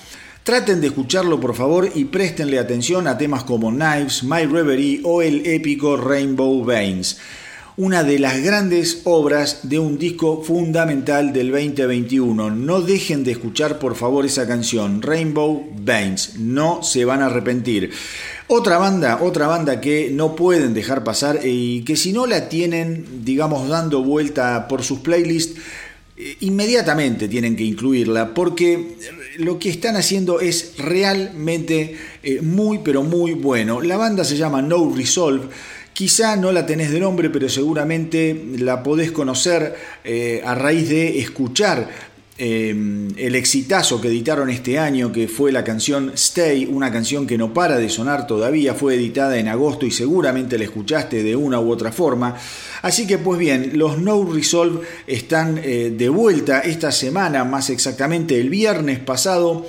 Traten 0.43 0.81
de 0.81 0.87
escucharlo 0.87 1.39
por 1.39 1.55
favor 1.55 1.89
y 1.95 2.05
préstenle 2.05 2.59
atención 2.59 3.07
a 3.07 3.17
temas 3.17 3.43
como 3.43 3.71
Knives, 3.71 4.21
My 4.21 4.45
Reverie 4.45 5.01
o 5.03 5.23
el 5.23 5.47
épico 5.47 5.97
Rainbow 5.97 6.63
Veins 6.63 7.17
una 7.77 8.03
de 8.03 8.19
las 8.19 8.41
grandes 8.41 9.01
obras 9.03 9.59
de 9.63 9.79
un 9.79 9.97
disco 9.97 10.41
fundamental 10.41 11.33
del 11.33 11.51
2021. 11.51 12.49
No 12.51 12.81
dejen 12.81 13.25
de 13.25 13.31
escuchar 13.31 13.79
por 13.79 13.95
favor 13.95 14.25
esa 14.25 14.47
canción, 14.47 15.01
Rainbow 15.01 15.67
Veins, 15.75 16.39
no 16.39 16.83
se 16.83 17.03
van 17.03 17.21
a 17.21 17.25
arrepentir. 17.25 17.91
Otra 18.47 18.77
banda, 18.77 19.19
otra 19.21 19.47
banda 19.47 19.81
que 19.81 20.09
no 20.09 20.35
pueden 20.35 20.73
dejar 20.73 21.03
pasar 21.03 21.39
y 21.43 21.83
que 21.83 21.97
si 21.97 22.13
no 22.13 22.27
la 22.27 22.47
tienen, 22.47 23.25
digamos, 23.25 23.67
dando 23.67 24.03
vuelta 24.03 24.67
por 24.69 24.83
sus 24.83 24.99
playlists, 24.99 25.59
eh, 26.17 26.37
inmediatamente 26.41 27.27
tienen 27.27 27.57
que 27.57 27.63
incluirla 27.63 28.33
porque 28.33 28.95
lo 29.37 29.59
que 29.59 29.67
están 29.67 29.97
haciendo 29.97 30.39
es 30.39 30.77
realmente 30.77 31.97
eh, 32.23 32.39
muy 32.41 32.79
pero 32.79 33.03
muy 33.03 33.33
bueno. 33.33 33.81
La 33.81 33.97
banda 33.97 34.23
se 34.23 34.37
llama 34.37 34.61
No 34.61 34.93
Resolve 34.95 35.49
Quizá 35.95 36.35
no 36.35 36.51
la 36.51 36.65
tenés 36.65 36.91
de 36.91 36.99
nombre, 36.99 37.29
pero 37.29 37.47
seguramente 37.47 38.47
la 38.57 38.83
podés 38.83 39.13
conocer 39.13 39.73
eh, 40.03 40.41
a 40.43 40.53
raíz 40.53 40.89
de 40.89 41.19
escuchar 41.19 41.89
eh, 42.37 43.07
el 43.15 43.33
exitazo 43.33 44.01
que 44.01 44.09
editaron 44.09 44.49
este 44.49 44.77
año, 44.77 45.13
que 45.13 45.29
fue 45.29 45.53
la 45.53 45.63
canción 45.63 46.11
Stay, 46.15 46.65
una 46.65 46.91
canción 46.91 47.25
que 47.25 47.37
no 47.37 47.53
para 47.53 47.77
de 47.77 47.87
sonar 47.87 48.27
todavía, 48.27 48.73
fue 48.73 48.95
editada 48.95 49.39
en 49.39 49.47
agosto 49.47 49.85
y 49.85 49.91
seguramente 49.91 50.57
la 50.57 50.65
escuchaste 50.65 51.23
de 51.23 51.33
una 51.33 51.61
u 51.61 51.71
otra 51.71 51.93
forma. 51.93 52.35
Así 52.81 53.07
que 53.07 53.17
pues 53.17 53.39
bien, 53.39 53.71
los 53.75 53.97
No 53.97 54.21
Resolve 54.29 54.85
están 55.07 55.61
eh, 55.63 55.93
de 55.97 56.09
vuelta 56.09 56.59
esta 56.59 56.91
semana, 56.91 57.45
más 57.45 57.69
exactamente 57.69 58.37
el 58.37 58.49
viernes 58.49 58.99
pasado. 58.99 59.65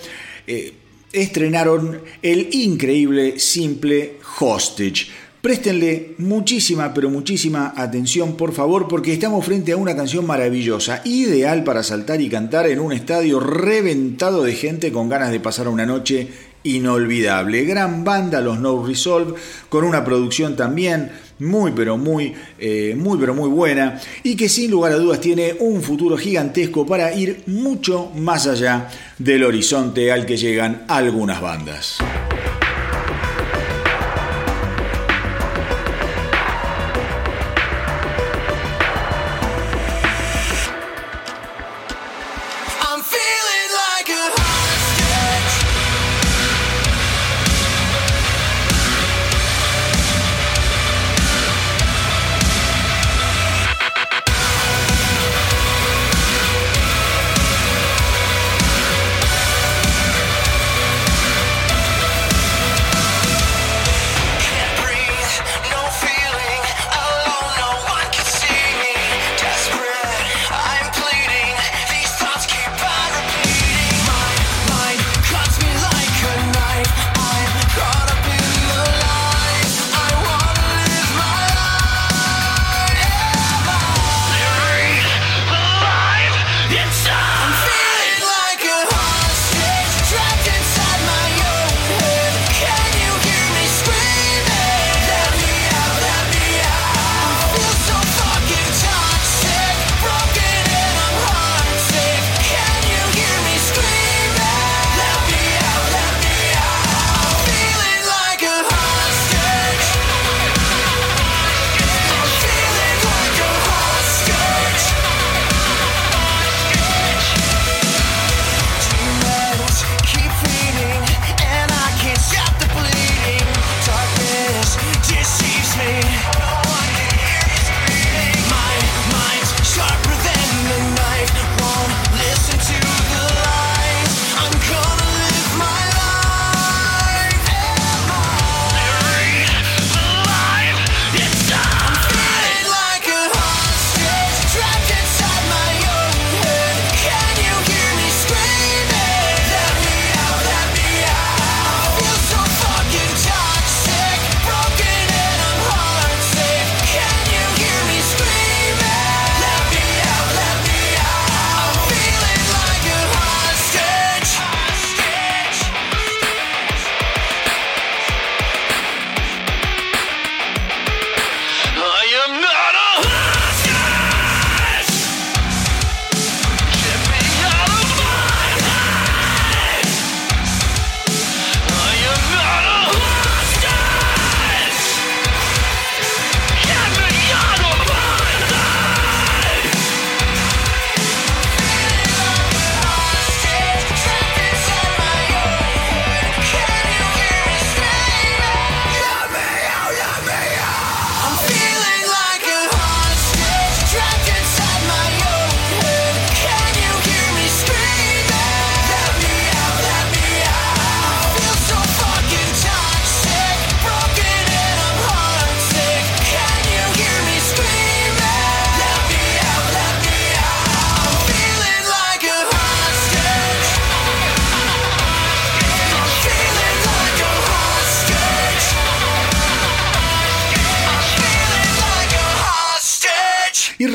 estrenaron 1.12 2.00
el 2.20 2.48
increíble 2.52 3.38
simple 3.38 4.18
Hostage 4.40 5.06
Préstenle 5.46 6.16
muchísima, 6.18 6.92
pero 6.92 7.08
muchísima 7.08 7.72
atención, 7.76 8.36
por 8.36 8.52
favor, 8.52 8.88
porque 8.88 9.12
estamos 9.12 9.44
frente 9.44 9.70
a 9.70 9.76
una 9.76 9.94
canción 9.94 10.26
maravillosa, 10.26 11.02
ideal 11.04 11.62
para 11.62 11.84
saltar 11.84 12.20
y 12.20 12.28
cantar 12.28 12.66
en 12.66 12.80
un 12.80 12.92
estadio 12.92 13.38
reventado 13.38 14.42
de 14.42 14.54
gente 14.54 14.90
con 14.90 15.08
ganas 15.08 15.30
de 15.30 15.38
pasar 15.38 15.68
una 15.68 15.86
noche 15.86 16.26
inolvidable. 16.64 17.64
Gran 17.64 18.02
banda, 18.02 18.40
los 18.40 18.58
No 18.58 18.84
Resolve, 18.84 19.34
con 19.68 19.84
una 19.84 20.04
producción 20.04 20.56
también 20.56 21.12
muy, 21.38 21.70
pero 21.70 21.96
muy, 21.96 22.34
eh, 22.58 22.96
muy, 22.98 23.16
pero 23.16 23.32
muy 23.32 23.48
buena 23.48 24.00
y 24.24 24.34
que 24.34 24.48
sin 24.48 24.72
lugar 24.72 24.90
a 24.90 24.96
dudas 24.96 25.20
tiene 25.20 25.54
un 25.60 25.80
futuro 25.80 26.16
gigantesco 26.16 26.84
para 26.84 27.14
ir 27.14 27.44
mucho 27.46 28.10
más 28.16 28.48
allá 28.48 28.88
del 29.16 29.44
horizonte 29.44 30.10
al 30.10 30.26
que 30.26 30.36
llegan 30.36 30.82
algunas 30.88 31.40
bandas. 31.40 31.98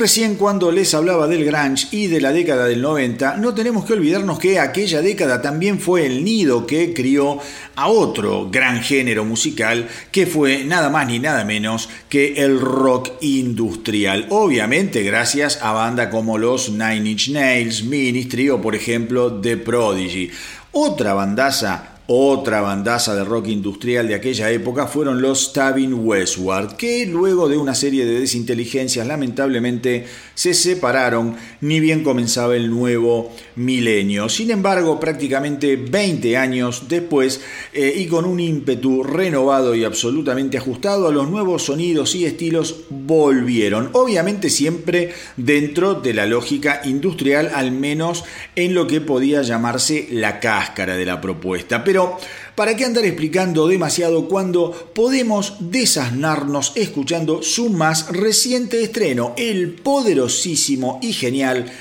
Recién 0.02 0.34
cuando 0.34 0.72
les 0.72 0.96
hablaba 0.96 1.28
del 1.28 1.46
grunge 1.46 1.88
y 1.92 2.08
de 2.08 2.20
la 2.20 2.32
década 2.32 2.66
del 2.66 2.82
90, 2.82 3.38
no 3.38 3.54
tenemos 3.54 3.86
que 3.86 3.94
olvidarnos 3.94 4.40
que 4.40 4.58
aquella 4.58 5.00
década 5.00 5.44
también 5.44 5.80
fue 5.80 6.08
el 6.08 6.24
nido 6.24 6.66
que 6.66 6.92
crió 6.92 7.38
a 7.76 7.88
otro 7.88 8.50
gran 8.50 8.82
género 8.82 9.26
musical 9.26 9.88
que 10.12 10.26
fue 10.26 10.64
nada 10.64 10.90
más 10.90 11.06
ni 11.06 11.20
nada 11.20 11.46
menos 11.46 11.88
que 12.10 12.34
el 12.44 12.60
rock 12.60 13.12
industrial. 13.22 14.26
Obviamente 14.30 15.04
gracias 15.04 15.60
a 15.62 15.72
bandas 15.72 16.08
como 16.08 16.40
los 16.40 16.72
Nine 16.72 17.12
Inch 17.12 17.30
Nails, 17.30 17.84
Ministry 17.84 18.50
o 18.50 18.60
por 18.60 18.74
ejemplo 18.74 19.40
The 19.40 19.58
Prodigy. 19.58 20.32
Otra 20.72 21.14
bandaza 21.14 21.91
otra 22.14 22.60
bandaza 22.60 23.16
de 23.16 23.24
rock 23.24 23.48
industrial 23.48 24.06
de 24.06 24.16
aquella 24.16 24.50
época 24.52 24.86
fueron 24.86 25.22
los 25.22 25.46
Stavin 25.46 25.94
Westward, 25.94 26.76
que 26.76 27.06
luego 27.06 27.48
de 27.48 27.58
una 27.58 27.74
serie 27.74 28.06
de 28.06 28.20
desinteligencias 28.20 29.08
lamentablemente 29.08 30.06
se 30.42 30.56
separaron 30.56 31.36
ni 31.62 31.80
bien 31.80 32.04
comenzaba 32.04 32.56
el 32.56 32.72
nuevo 32.72 33.32
milenio. 33.58 34.28
Sin 34.28 34.50
embargo, 34.50 35.00
prácticamente 35.00 35.76
20 35.76 36.36
años 36.36 36.86
después 36.90 37.42
eh, 37.74 37.94
y 37.96 38.08
con 38.08 38.26
un 38.26 38.40
ímpetu 38.40 39.04
renovado 39.04 39.76
y 39.76 39.84
absolutamente 39.84 40.58
ajustado 40.58 41.08
a 41.08 41.12
los 41.12 41.30
nuevos 41.30 41.66
sonidos 41.66 42.16
y 42.16 42.26
estilos 42.26 42.86
volvieron. 42.90 43.92
Obviamente 43.94 44.50
siempre 44.50 45.14
dentro 45.38 45.94
de 45.94 46.16
la 46.16 46.26
lógica 46.26 46.82
industrial, 46.86 47.52
al 47.54 47.72
menos 47.72 48.24
en 48.56 48.74
lo 48.74 48.88
que 48.88 49.00
podía 49.00 49.44
llamarse 49.44 50.08
la 50.10 50.40
cáscara 50.40 50.96
de 50.96 51.06
la 51.06 51.22
propuesta. 51.22 51.84
Pero 51.84 52.18
¿para 52.56 52.76
qué 52.76 52.86
andar 52.86 53.06
explicando 53.06 53.68
demasiado 53.68 54.28
cuando 54.28 54.72
podemos 54.94 55.56
desasnarnos 55.60 56.74
escuchando 56.76 57.42
su 57.44 57.70
más 57.70 58.10
reciente 58.10 58.84
estreno, 58.84 59.34
el 59.38 59.74
poderosísimo 59.74 61.00
y 61.02 61.14
genial 61.14 61.72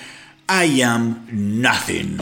I 0.49 0.83
Am 0.83 1.27
Nothing? 1.31 2.19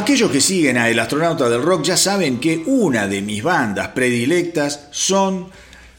Aquellos 0.00 0.30
que 0.30 0.40
siguen 0.40 0.78
a 0.78 0.88
El 0.88 0.98
astronauta 0.98 1.50
del 1.50 1.62
rock 1.62 1.84
ya 1.84 1.96
saben 1.98 2.40
que 2.40 2.62
una 2.64 3.06
de 3.06 3.20
mis 3.20 3.42
bandas 3.42 3.88
predilectas 3.88 4.88
son 4.92 5.50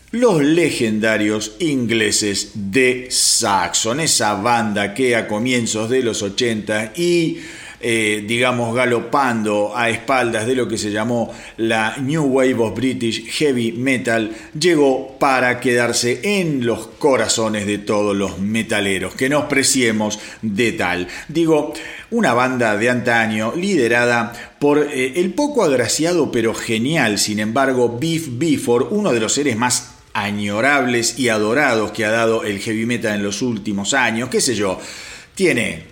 los 0.09 0.41
legendarios 0.41 1.51
ingleses 1.59 2.49
de 2.55 3.09
Saxon, 3.11 3.99
esa 3.99 4.33
banda 4.33 4.95
que 4.95 5.15
a 5.15 5.27
comienzos 5.27 5.87
de 5.87 6.01
los 6.01 6.23
80 6.23 6.93
y 6.95 7.41
eh, 7.83 8.23
digamos, 8.27 8.75
galopando 8.75 9.75
a 9.75 9.89
espaldas 9.89 10.45
de 10.45 10.55
lo 10.55 10.67
que 10.67 10.77
se 10.77 10.91
llamó 10.91 11.33
la 11.57 11.97
New 11.97 12.23
Wave 12.23 12.55
of 12.55 12.75
British 12.75 13.25
Heavy 13.31 13.71
Metal, 13.73 14.31
llegó 14.59 15.17
para 15.19 15.59
quedarse 15.59 16.19
en 16.23 16.65
los 16.65 16.87
corazones 16.87 17.65
de 17.65 17.77
todos 17.79 18.15
los 18.15 18.39
metaleros, 18.39 19.15
que 19.15 19.29
nos 19.29 19.45
preciemos 19.45 20.19
de 20.41 20.71
tal. 20.73 21.07
Digo, 21.27 21.73
una 22.11 22.33
banda 22.33 22.77
de 22.77 22.89
antaño 22.89 23.53
liderada 23.55 24.33
por 24.59 24.79
eh, 24.79 25.13
el 25.15 25.33
poco 25.33 25.63
agraciado 25.63 26.31
pero 26.31 26.53
genial, 26.53 27.17
sin 27.17 27.39
embargo, 27.39 27.97
Beef 27.99 28.27
Bifford, 28.31 28.91
uno 28.91 29.11
de 29.11 29.19
los 29.19 29.33
seres 29.33 29.57
más 29.57 29.95
añorables 30.13 31.17
y 31.19 31.29
adorados 31.29 31.91
que 31.91 32.05
ha 32.05 32.11
dado 32.11 32.43
el 32.43 32.59
heavy 32.59 32.85
metal 32.85 33.15
en 33.15 33.23
los 33.23 33.41
últimos 33.41 33.93
años, 33.93 34.29
qué 34.29 34.41
sé 34.41 34.55
yo, 34.55 34.79
tiene 35.35 35.90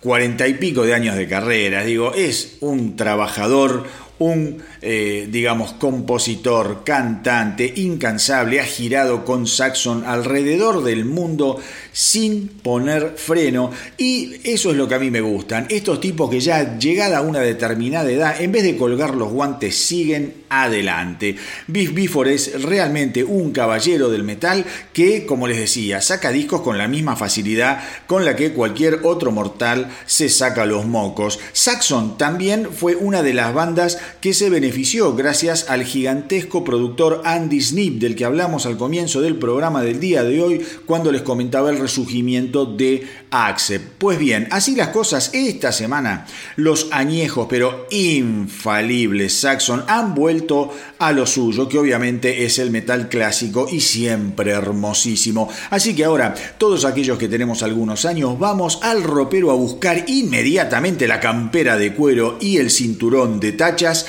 cuarenta 0.00 0.46
y 0.46 0.54
pico 0.54 0.84
de 0.84 0.94
años 0.94 1.16
de 1.16 1.28
carrera, 1.28 1.84
digo, 1.84 2.14
es 2.14 2.58
un 2.60 2.96
trabajador, 2.96 3.84
un, 4.18 4.62
eh, 4.80 5.28
digamos, 5.30 5.72
compositor, 5.72 6.82
cantante, 6.84 7.72
incansable, 7.76 8.60
ha 8.60 8.64
girado 8.64 9.24
con 9.24 9.46
Saxon 9.46 10.04
alrededor 10.04 10.84
del 10.84 11.04
mundo 11.04 11.60
sin 11.92 12.48
poner 12.48 13.14
freno 13.16 13.70
y 13.96 14.36
eso 14.44 14.70
es 14.70 14.76
lo 14.76 14.88
que 14.88 14.94
a 14.94 14.98
mí 14.98 15.10
me 15.10 15.20
gustan. 15.20 15.66
Estos 15.68 16.00
tipos 16.00 16.30
que 16.30 16.40
ya 16.40 16.78
llegada 16.78 17.18
a 17.18 17.22
una 17.22 17.40
determinada 17.40 18.10
edad, 18.10 18.40
en 18.40 18.52
vez 18.52 18.62
de 18.62 18.76
colgar 18.76 19.14
los 19.14 19.30
guantes, 19.30 19.76
siguen 19.76 20.34
adelante. 20.48 21.36
Biff 21.66 21.92
Bifford 21.92 22.28
es 22.28 22.62
realmente 22.62 23.24
un 23.24 23.52
caballero 23.52 24.10
del 24.10 24.24
metal 24.24 24.64
que, 24.92 25.26
como 25.26 25.46
les 25.46 25.58
decía, 25.58 26.00
saca 26.00 26.30
discos 26.30 26.62
con 26.62 26.78
la 26.78 26.88
misma 26.88 27.16
facilidad 27.16 27.80
con 28.06 28.24
la 28.24 28.36
que 28.36 28.52
cualquier 28.52 29.00
otro 29.02 29.32
mortal 29.32 29.88
se 30.06 30.28
saca 30.28 30.66
los 30.66 30.86
mocos. 30.86 31.38
Saxon 31.52 32.16
también 32.16 32.68
fue 32.72 32.96
una 32.96 33.22
de 33.22 33.34
las 33.34 33.54
bandas 33.54 33.98
que 34.20 34.34
se 34.34 34.50
benefició 34.50 35.14
gracias 35.14 35.68
al 35.68 35.84
gigantesco 35.84 36.64
productor 36.64 37.22
Andy 37.24 37.60
Snip 37.60 38.00
del 38.00 38.16
que 38.16 38.24
hablamos 38.24 38.66
al 38.66 38.76
comienzo 38.76 39.20
del 39.20 39.36
programa 39.36 39.82
del 39.82 40.00
día 40.00 40.22
de 40.22 40.40
hoy 40.40 40.66
cuando 40.86 41.12
les 41.12 41.22
comentaba 41.22 41.70
el 41.70 41.77
resurgimiento 41.78 42.66
de 42.66 43.06
Accept. 43.30 43.98
Pues 43.98 44.18
bien, 44.18 44.48
así 44.50 44.74
las 44.74 44.88
cosas, 44.88 45.30
esta 45.32 45.72
semana 45.72 46.26
los 46.56 46.88
añejos 46.92 47.46
pero 47.48 47.86
infalibles 47.90 49.40
Saxon 49.40 49.84
han 49.88 50.14
vuelto 50.14 50.72
a 50.98 51.12
lo 51.12 51.26
suyo, 51.26 51.68
que 51.68 51.78
obviamente 51.78 52.44
es 52.44 52.58
el 52.58 52.70
metal 52.70 53.08
clásico 53.08 53.68
y 53.70 53.80
siempre 53.80 54.52
hermosísimo. 54.52 55.48
Así 55.70 55.94
que 55.94 56.04
ahora, 56.04 56.34
todos 56.58 56.84
aquellos 56.84 57.18
que 57.18 57.28
tenemos 57.28 57.62
algunos 57.62 58.04
años, 58.04 58.38
vamos 58.38 58.80
al 58.82 59.02
ropero 59.02 59.50
a 59.50 59.54
buscar 59.54 60.04
inmediatamente 60.08 61.08
la 61.08 61.20
campera 61.20 61.76
de 61.76 61.94
cuero 61.94 62.38
y 62.40 62.56
el 62.58 62.70
cinturón 62.70 63.40
de 63.40 63.52
tachas 63.52 64.06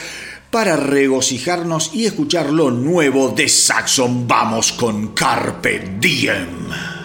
para 0.51 0.75
regocijarnos 0.75 1.91
y 1.93 2.05
escuchar 2.05 2.51
lo 2.51 2.71
nuevo 2.71 3.29
de 3.29 3.47
Saxon. 3.47 4.27
Vamos 4.27 4.71
con 4.71 5.09
Carpe 5.09 5.97
Diem. 5.99 6.98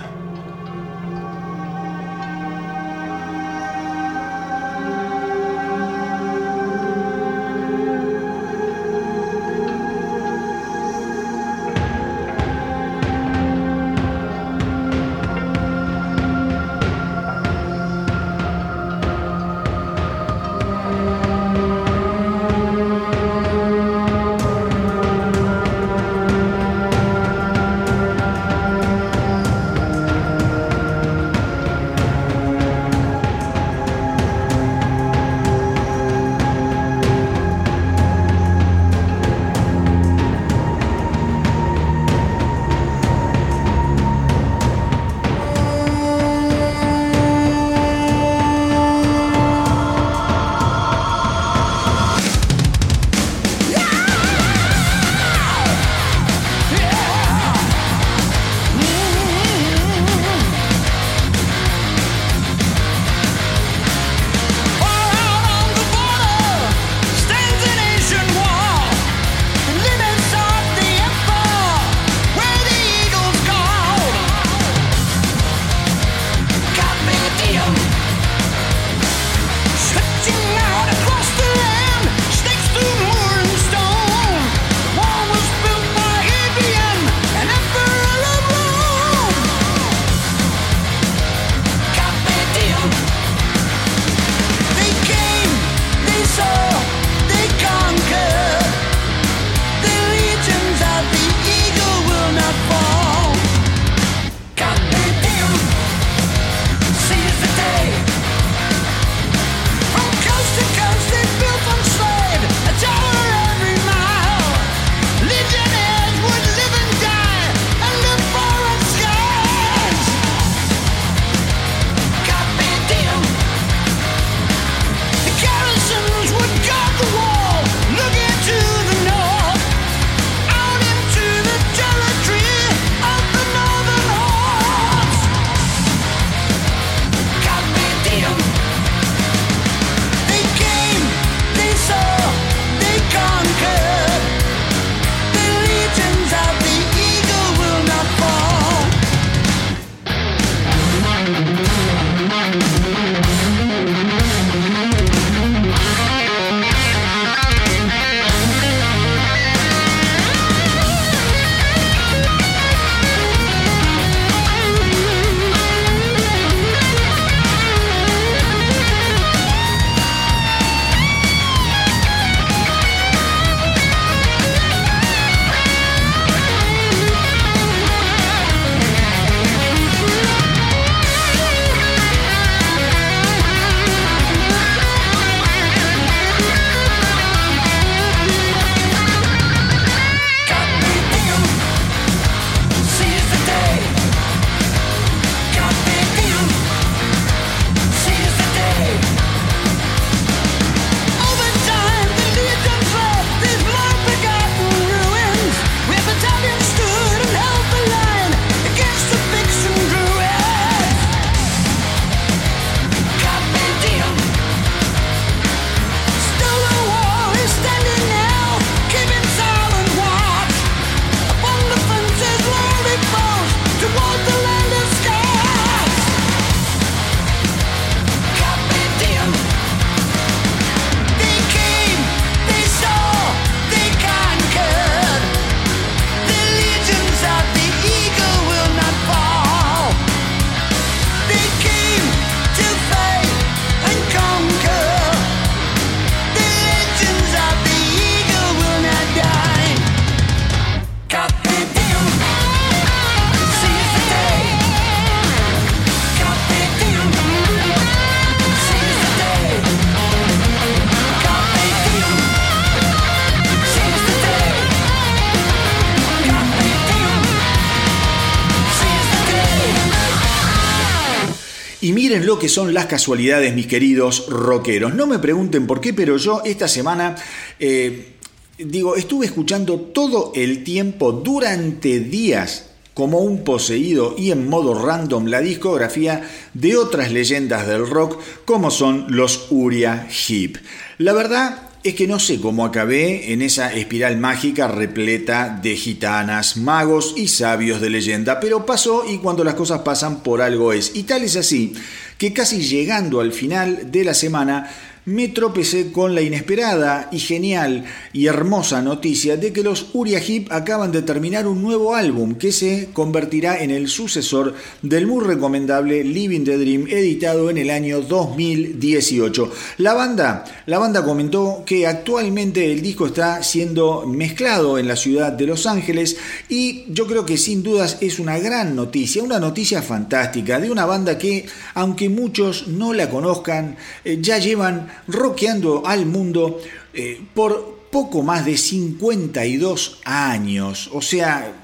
Que 272.45 272.51
son 272.51 272.75
las 272.75 272.85
casualidades, 272.85 273.55
mis 273.55 273.67
queridos 273.67 274.27
rockeros. 274.29 274.95
No 274.95 275.07
me 275.07 275.19
pregunten 275.19 275.67
por 275.67 275.81
qué, 275.81 275.95
pero 275.95 276.19
yo 276.19 276.43
esta 276.45 276.69
semana... 276.69 277.17
Eh, 277.59 278.17
digo, 278.59 278.97
estuve 278.97 279.25
escuchando 279.25 279.81
todo 279.81 280.31
el 280.35 280.63
tiempo 280.63 281.13
durante 281.13 282.01
días 282.01 282.67
como 282.93 283.21
un 283.21 283.45
poseído 283.45 284.15
y 284.19 284.31
en 284.31 284.47
modo 284.47 284.75
random 284.75 285.25
la 285.25 285.41
discografía 285.41 286.29
de 286.53 286.77
otras 286.77 287.13
leyendas 287.13 287.67
del 287.67 287.89
rock 287.89 288.21
como 288.45 288.71
son 288.71 289.07
los 289.09 289.47
Uria 289.49 290.07
Heep. 290.11 290.59
La 290.99 291.15
verdad 291.15 291.63
es 291.85 291.95
que 291.95 292.07
no 292.07 292.19
sé 292.19 292.41
cómo 292.41 292.65
acabé 292.65 293.35
en 293.35 293.43
esa 293.43 293.71
espiral 293.75 294.17
mágica 294.17 294.69
repleta 294.69 295.61
de 295.63 295.77
gitanas, 295.77 296.57
magos 296.57 297.13
y 297.15 297.29
sabios 297.29 297.83
de 297.83 297.91
leyenda, 297.91 298.41
pero 298.41 298.65
pasó 298.65 299.05
y 299.07 299.19
cuando 299.19 299.45
las 299.45 299.55
cosas 299.55 299.83
pasan 299.83 300.23
por 300.23 300.41
algo 300.41 300.73
es. 300.73 300.93
Y 300.95 301.03
tal 301.03 301.23
es 301.23 301.37
así 301.37 301.75
que 302.17 302.33
casi 302.33 302.63
llegando 302.63 303.21
al 303.21 303.33
final 303.33 303.93
de 303.93 304.03
la 304.03 304.15
semana 304.15 304.71
me 305.07 305.29
tropecé 305.29 305.93
con 305.93 306.15
la 306.15 306.23
inesperada 306.23 307.09
y 307.13 307.19
genial 307.19 307.85
y 308.13 308.27
hermosa 308.27 308.81
noticia 308.81 309.37
de 309.37 309.53
que 309.53 309.63
los 309.63 309.91
Uriah 309.93 310.21
Heep 310.21 310.51
acaban 310.51 310.93
de 310.93 311.03
terminar 311.03 311.47
un 311.47 311.63
nuevo 311.63 311.95
álbum 311.95 312.37
que 312.37 312.53
se 312.53 312.89
convertirá 312.93 313.63
en 313.63 313.71
el 313.71 313.89
sucesor 313.89 314.55
del 314.81 315.07
muy 315.07 315.23
recomendable 315.23 316.03
Living 316.05 316.45
the 316.45 316.57
Dream 316.57 316.87
editado 316.89 317.51
en 317.51 317.59
el 317.59 317.71
año 317.71 318.01
2018. 318.01 319.53
La 319.79 319.93
banda, 319.93 320.45
la 320.67 320.79
banda 320.79 321.05
comentó 321.05 321.65
que 321.67 321.87
actualmente 321.87 322.73
el 322.73 322.81
disco 322.81 323.07
está 323.07 323.43
siendo 323.43 324.07
mezclado 324.07 324.79
en 324.79 324.89
la 324.89 324.97
ciudad 324.97 325.33
de 325.33 325.47
Los 325.47 325.67
Ángeles 325.67 326.17
y 326.49 326.85
yo 326.89 327.07
creo 327.07 327.27
que 327.27 327.37
sin 327.37 327.63
dudas 327.63 327.99
es 328.01 328.19
una 328.19 328.39
gran 328.39 328.75
noticia, 328.75 329.23
una 329.23 329.39
noticia 329.39 329.83
fantástica 329.83 330.59
de 330.61 330.71
una 330.71 330.87
banda 330.87 331.19
que 331.19 331.47
aunque 331.75 332.09
muchos 332.09 332.69
no 332.69 332.95
la 332.95 333.11
conozcan, 333.11 333.77
eh, 334.05 334.19
ya 334.21 334.39
llevan 334.39 334.94
roqueando 335.07 335.87
al 335.87 336.07
mundo 336.07 336.61
eh, 336.93 337.21
por 337.35 337.75
poco 337.91 338.23
más 338.23 338.45
de 338.45 338.57
52 338.57 340.01
años. 340.05 340.91
O 340.93 341.01
sea, 341.01 341.64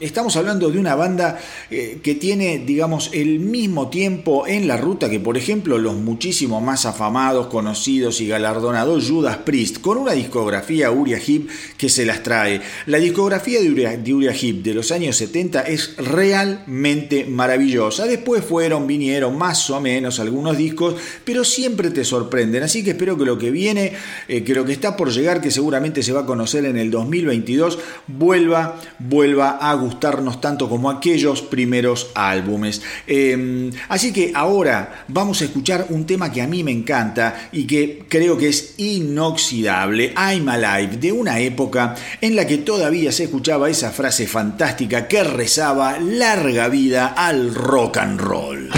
estamos 0.00 0.36
hablando 0.36 0.70
de 0.70 0.78
una 0.78 0.94
banda 0.94 1.38
eh, 1.70 2.00
que 2.02 2.14
tiene, 2.14 2.58
digamos, 2.58 3.10
el 3.12 3.38
mismo 3.38 3.88
tiempo 3.88 4.46
en 4.46 4.66
la 4.66 4.76
ruta 4.76 5.08
que, 5.08 5.20
por 5.20 5.36
ejemplo, 5.36 5.78
los 5.78 5.96
muchísimo 5.96 6.60
más 6.60 6.86
afamados, 6.86 7.46
conocidos 7.46 8.20
y 8.20 8.28
galardonados 8.28 9.08
Judas 9.08 9.38
Priest, 9.38 9.80
con 9.80 9.98
una 9.98 10.12
discografía 10.12 10.90
Uriah 10.90 11.20
Heep 11.24 11.48
que 11.76 11.88
se 11.88 12.04
las 12.04 12.22
trae. 12.22 12.60
La 12.86 12.98
discografía 12.98 13.60
de 13.60 13.70
Uriah, 13.70 13.96
de 13.96 14.34
Heep 14.34 14.62
de 14.62 14.74
los 14.74 14.90
años 14.90 15.16
70 15.16 15.62
es 15.62 15.96
realmente 15.96 17.24
maravillosa. 17.24 18.06
Después 18.06 18.44
fueron, 18.44 18.86
vinieron 18.86 19.36
más 19.36 19.70
o 19.70 19.80
menos 19.80 20.18
algunos 20.20 20.56
discos, 20.56 20.96
pero 21.24 21.44
siempre 21.44 21.90
te 21.90 22.04
sorprenden. 22.04 22.62
Así 22.62 22.82
que 22.82 22.90
espero 22.90 23.16
que 23.16 23.24
lo 23.24 23.38
que 23.38 23.50
viene, 23.50 23.92
eh, 24.28 24.42
que 24.42 24.54
lo 24.54 24.64
que 24.64 24.72
está 24.72 24.96
por 24.96 25.10
llegar, 25.10 25.40
que 25.40 25.50
seguramente 25.50 26.02
se 26.02 26.12
va 26.12 26.20
a 26.20 26.26
conocer 26.26 26.64
en 26.64 26.76
el 26.76 26.90
2022, 26.90 27.78
vuelva, 28.06 28.80
vuelva 28.98 29.59
a 29.60 29.74
gustarnos 29.74 30.40
tanto 30.40 30.68
como 30.68 30.90
aquellos 30.90 31.42
primeros 31.42 32.10
álbumes. 32.14 32.82
Em, 33.06 33.70
así 33.88 34.12
que 34.12 34.32
ahora 34.34 35.04
vamos 35.08 35.40
a 35.42 35.44
escuchar 35.44 35.86
un 35.90 36.06
tema 36.06 36.32
que 36.32 36.42
a 36.42 36.46
mí 36.46 36.64
me 36.64 36.72
encanta 36.72 37.48
y 37.52 37.66
que 37.66 38.04
creo 38.08 38.38
que 38.38 38.48
es 38.48 38.74
inoxidable, 38.78 40.14
I'm 40.16 40.48
Alive, 40.48 40.96
de 40.96 41.12
una 41.12 41.38
época 41.40 41.94
en 42.20 42.36
la 42.36 42.46
que 42.46 42.58
todavía 42.58 43.12
se 43.12 43.24
escuchaba 43.24 43.68
esa 43.68 43.90
frase 43.90 44.26
fantástica 44.26 45.06
que 45.06 45.22
rezaba 45.22 45.98
larga 45.98 46.68
vida 46.68 47.08
al 47.08 47.54
rock 47.54 47.98
and 47.98 48.20
roll. 48.20 48.70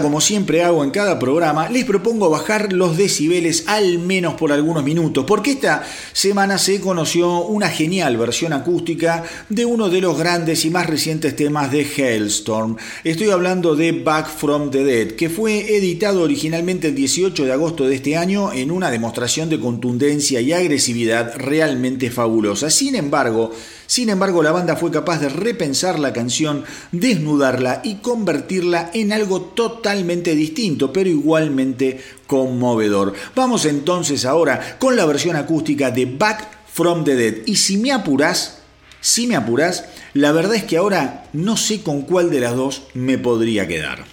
Como 0.00 0.20
siempre 0.20 0.62
hago 0.62 0.84
en 0.84 0.90
cada 0.90 1.18
programa, 1.18 1.68
les 1.68 1.84
propongo 1.84 2.30
bajar 2.30 2.72
los 2.72 2.96
decibeles 2.96 3.64
al 3.66 3.98
menos 3.98 4.34
por 4.34 4.52
algunos 4.52 4.84
minutos, 4.84 5.24
porque 5.26 5.52
esta 5.52 5.84
semana 6.12 6.58
se 6.58 6.80
conoció 6.80 7.40
una 7.40 7.68
genial 7.68 8.16
versión 8.16 8.52
acústica 8.52 9.24
de 9.48 9.64
uno 9.64 9.88
de 9.88 10.00
los 10.00 10.18
grandes 10.18 10.64
y 10.64 10.70
más 10.70 10.86
recientes 10.86 11.36
temas 11.36 11.70
de 11.72 11.84
Hailstorm. 11.84 12.76
Estoy 13.04 13.30
hablando 13.30 13.76
de 13.76 13.92
Back 13.92 14.28
from 14.28 14.70
the 14.70 14.84
Dead, 14.84 15.12
que 15.12 15.30
fue 15.30 15.76
editado 15.76 16.22
originalmente 16.22 16.88
el 16.88 16.94
18 16.94 17.44
de 17.44 17.52
agosto 17.52 17.86
de 17.86 17.96
este 17.96 18.16
año 18.16 18.52
en 18.52 18.70
una 18.70 18.90
demostración 18.90 19.48
de 19.48 19.60
contundencia 19.60 20.40
y 20.40 20.52
agresividad 20.52 21.34
realmente 21.36 22.10
fabulosa. 22.10 22.70
Sin 22.70 22.94
embargo, 22.94 23.52
sin 23.86 24.10
embargo, 24.10 24.42
la 24.42 24.52
banda 24.52 24.76
fue 24.76 24.90
capaz 24.90 25.20
de 25.20 25.28
repensar 25.28 25.98
la 25.98 26.12
canción, 26.12 26.64
desnudarla 26.92 27.80
y 27.84 27.96
convertirla 27.96 28.90
en 28.94 29.12
algo 29.12 29.40
totalmente 29.40 30.34
distinto, 30.34 30.92
pero 30.92 31.08
igualmente 31.08 32.00
conmovedor. 32.26 33.14
Vamos 33.34 33.64
entonces 33.64 34.24
ahora 34.24 34.76
con 34.78 34.96
la 34.96 35.06
versión 35.06 35.36
acústica 35.36 35.90
de 35.90 36.06
Back 36.06 36.48
from 36.72 37.04
the 37.04 37.14
Dead. 37.14 37.34
Y 37.46 37.56
si 37.56 37.76
me 37.78 37.92
apuras, 37.92 38.58
si 39.00 39.26
me 39.26 39.36
apuras, 39.36 39.84
la 40.14 40.32
verdad 40.32 40.56
es 40.56 40.64
que 40.64 40.78
ahora 40.78 41.24
no 41.32 41.56
sé 41.56 41.82
con 41.82 42.02
cuál 42.02 42.30
de 42.30 42.40
las 42.40 42.56
dos 42.56 42.82
me 42.94 43.18
podría 43.18 43.68
quedar. 43.68 44.04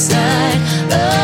Side. 0.00 1.19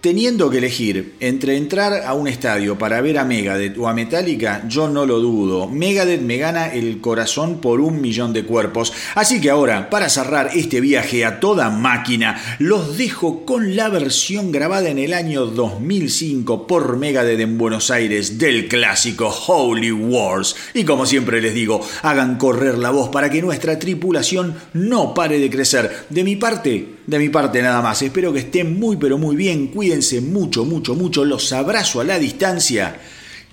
teniendo 0.00 0.50
que 0.50 0.58
elegir 0.58 1.11
entre 1.20 1.56
entrar 1.56 2.02
a 2.04 2.14
un 2.14 2.28
estadio 2.28 2.76
para 2.76 3.00
ver 3.00 3.18
a 3.18 3.24
Megadeth 3.24 3.78
o 3.78 3.88
a 3.88 3.94
Metallica, 3.94 4.62
yo 4.68 4.88
no 4.88 5.06
lo 5.06 5.20
dudo. 5.20 5.68
Megadeth 5.68 6.20
me 6.20 6.36
gana 6.36 6.72
el 6.72 7.00
corazón 7.00 7.60
por 7.60 7.80
un 7.80 8.00
millón 8.00 8.32
de 8.32 8.44
cuerpos. 8.44 8.92
Así 9.14 9.40
que 9.40 9.50
ahora, 9.50 9.90
para 9.90 10.08
cerrar 10.08 10.50
este 10.54 10.80
viaje 10.80 11.24
a 11.24 11.40
toda 11.40 11.70
máquina, 11.70 12.40
los 12.58 12.98
dejo 12.98 13.44
con 13.44 13.76
la 13.76 13.88
versión 13.88 14.52
grabada 14.52 14.88
en 14.88 14.98
el 14.98 15.14
año 15.14 15.46
2005 15.46 16.66
por 16.66 16.96
Megadeth 16.96 17.40
en 17.40 17.58
Buenos 17.58 17.90
Aires 17.90 18.38
del 18.38 18.68
clásico 18.68 19.28
Holy 19.28 19.92
Wars. 19.92 20.56
Y 20.74 20.84
como 20.84 21.06
siempre 21.06 21.40
les 21.40 21.54
digo, 21.54 21.86
hagan 22.02 22.36
correr 22.36 22.78
la 22.78 22.90
voz 22.90 23.10
para 23.10 23.30
que 23.30 23.42
nuestra 23.42 23.78
tripulación 23.78 24.54
no 24.72 25.14
pare 25.14 25.38
de 25.38 25.50
crecer. 25.50 26.06
De 26.10 26.24
mi 26.24 26.36
parte, 26.36 26.88
de 27.06 27.18
mi 27.18 27.28
parte 27.28 27.62
nada 27.62 27.82
más. 27.82 28.02
Espero 28.02 28.32
que 28.32 28.40
estén 28.40 28.78
muy 28.78 28.96
pero 28.96 29.18
muy 29.18 29.36
bien. 29.36 29.68
Cuídense 29.68 30.20
mucho, 30.20 30.64
mucho, 30.64 30.94
mucho. 30.94 31.24
Los 31.24 31.52
abrazo 31.52 32.00
a 32.00 32.04
la 32.04 32.18
distancia. 32.18 33.00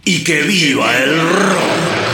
Y 0.05 0.23
que 0.23 0.41
viva 0.43 0.97
el 0.97 1.19
rock. 1.19 2.08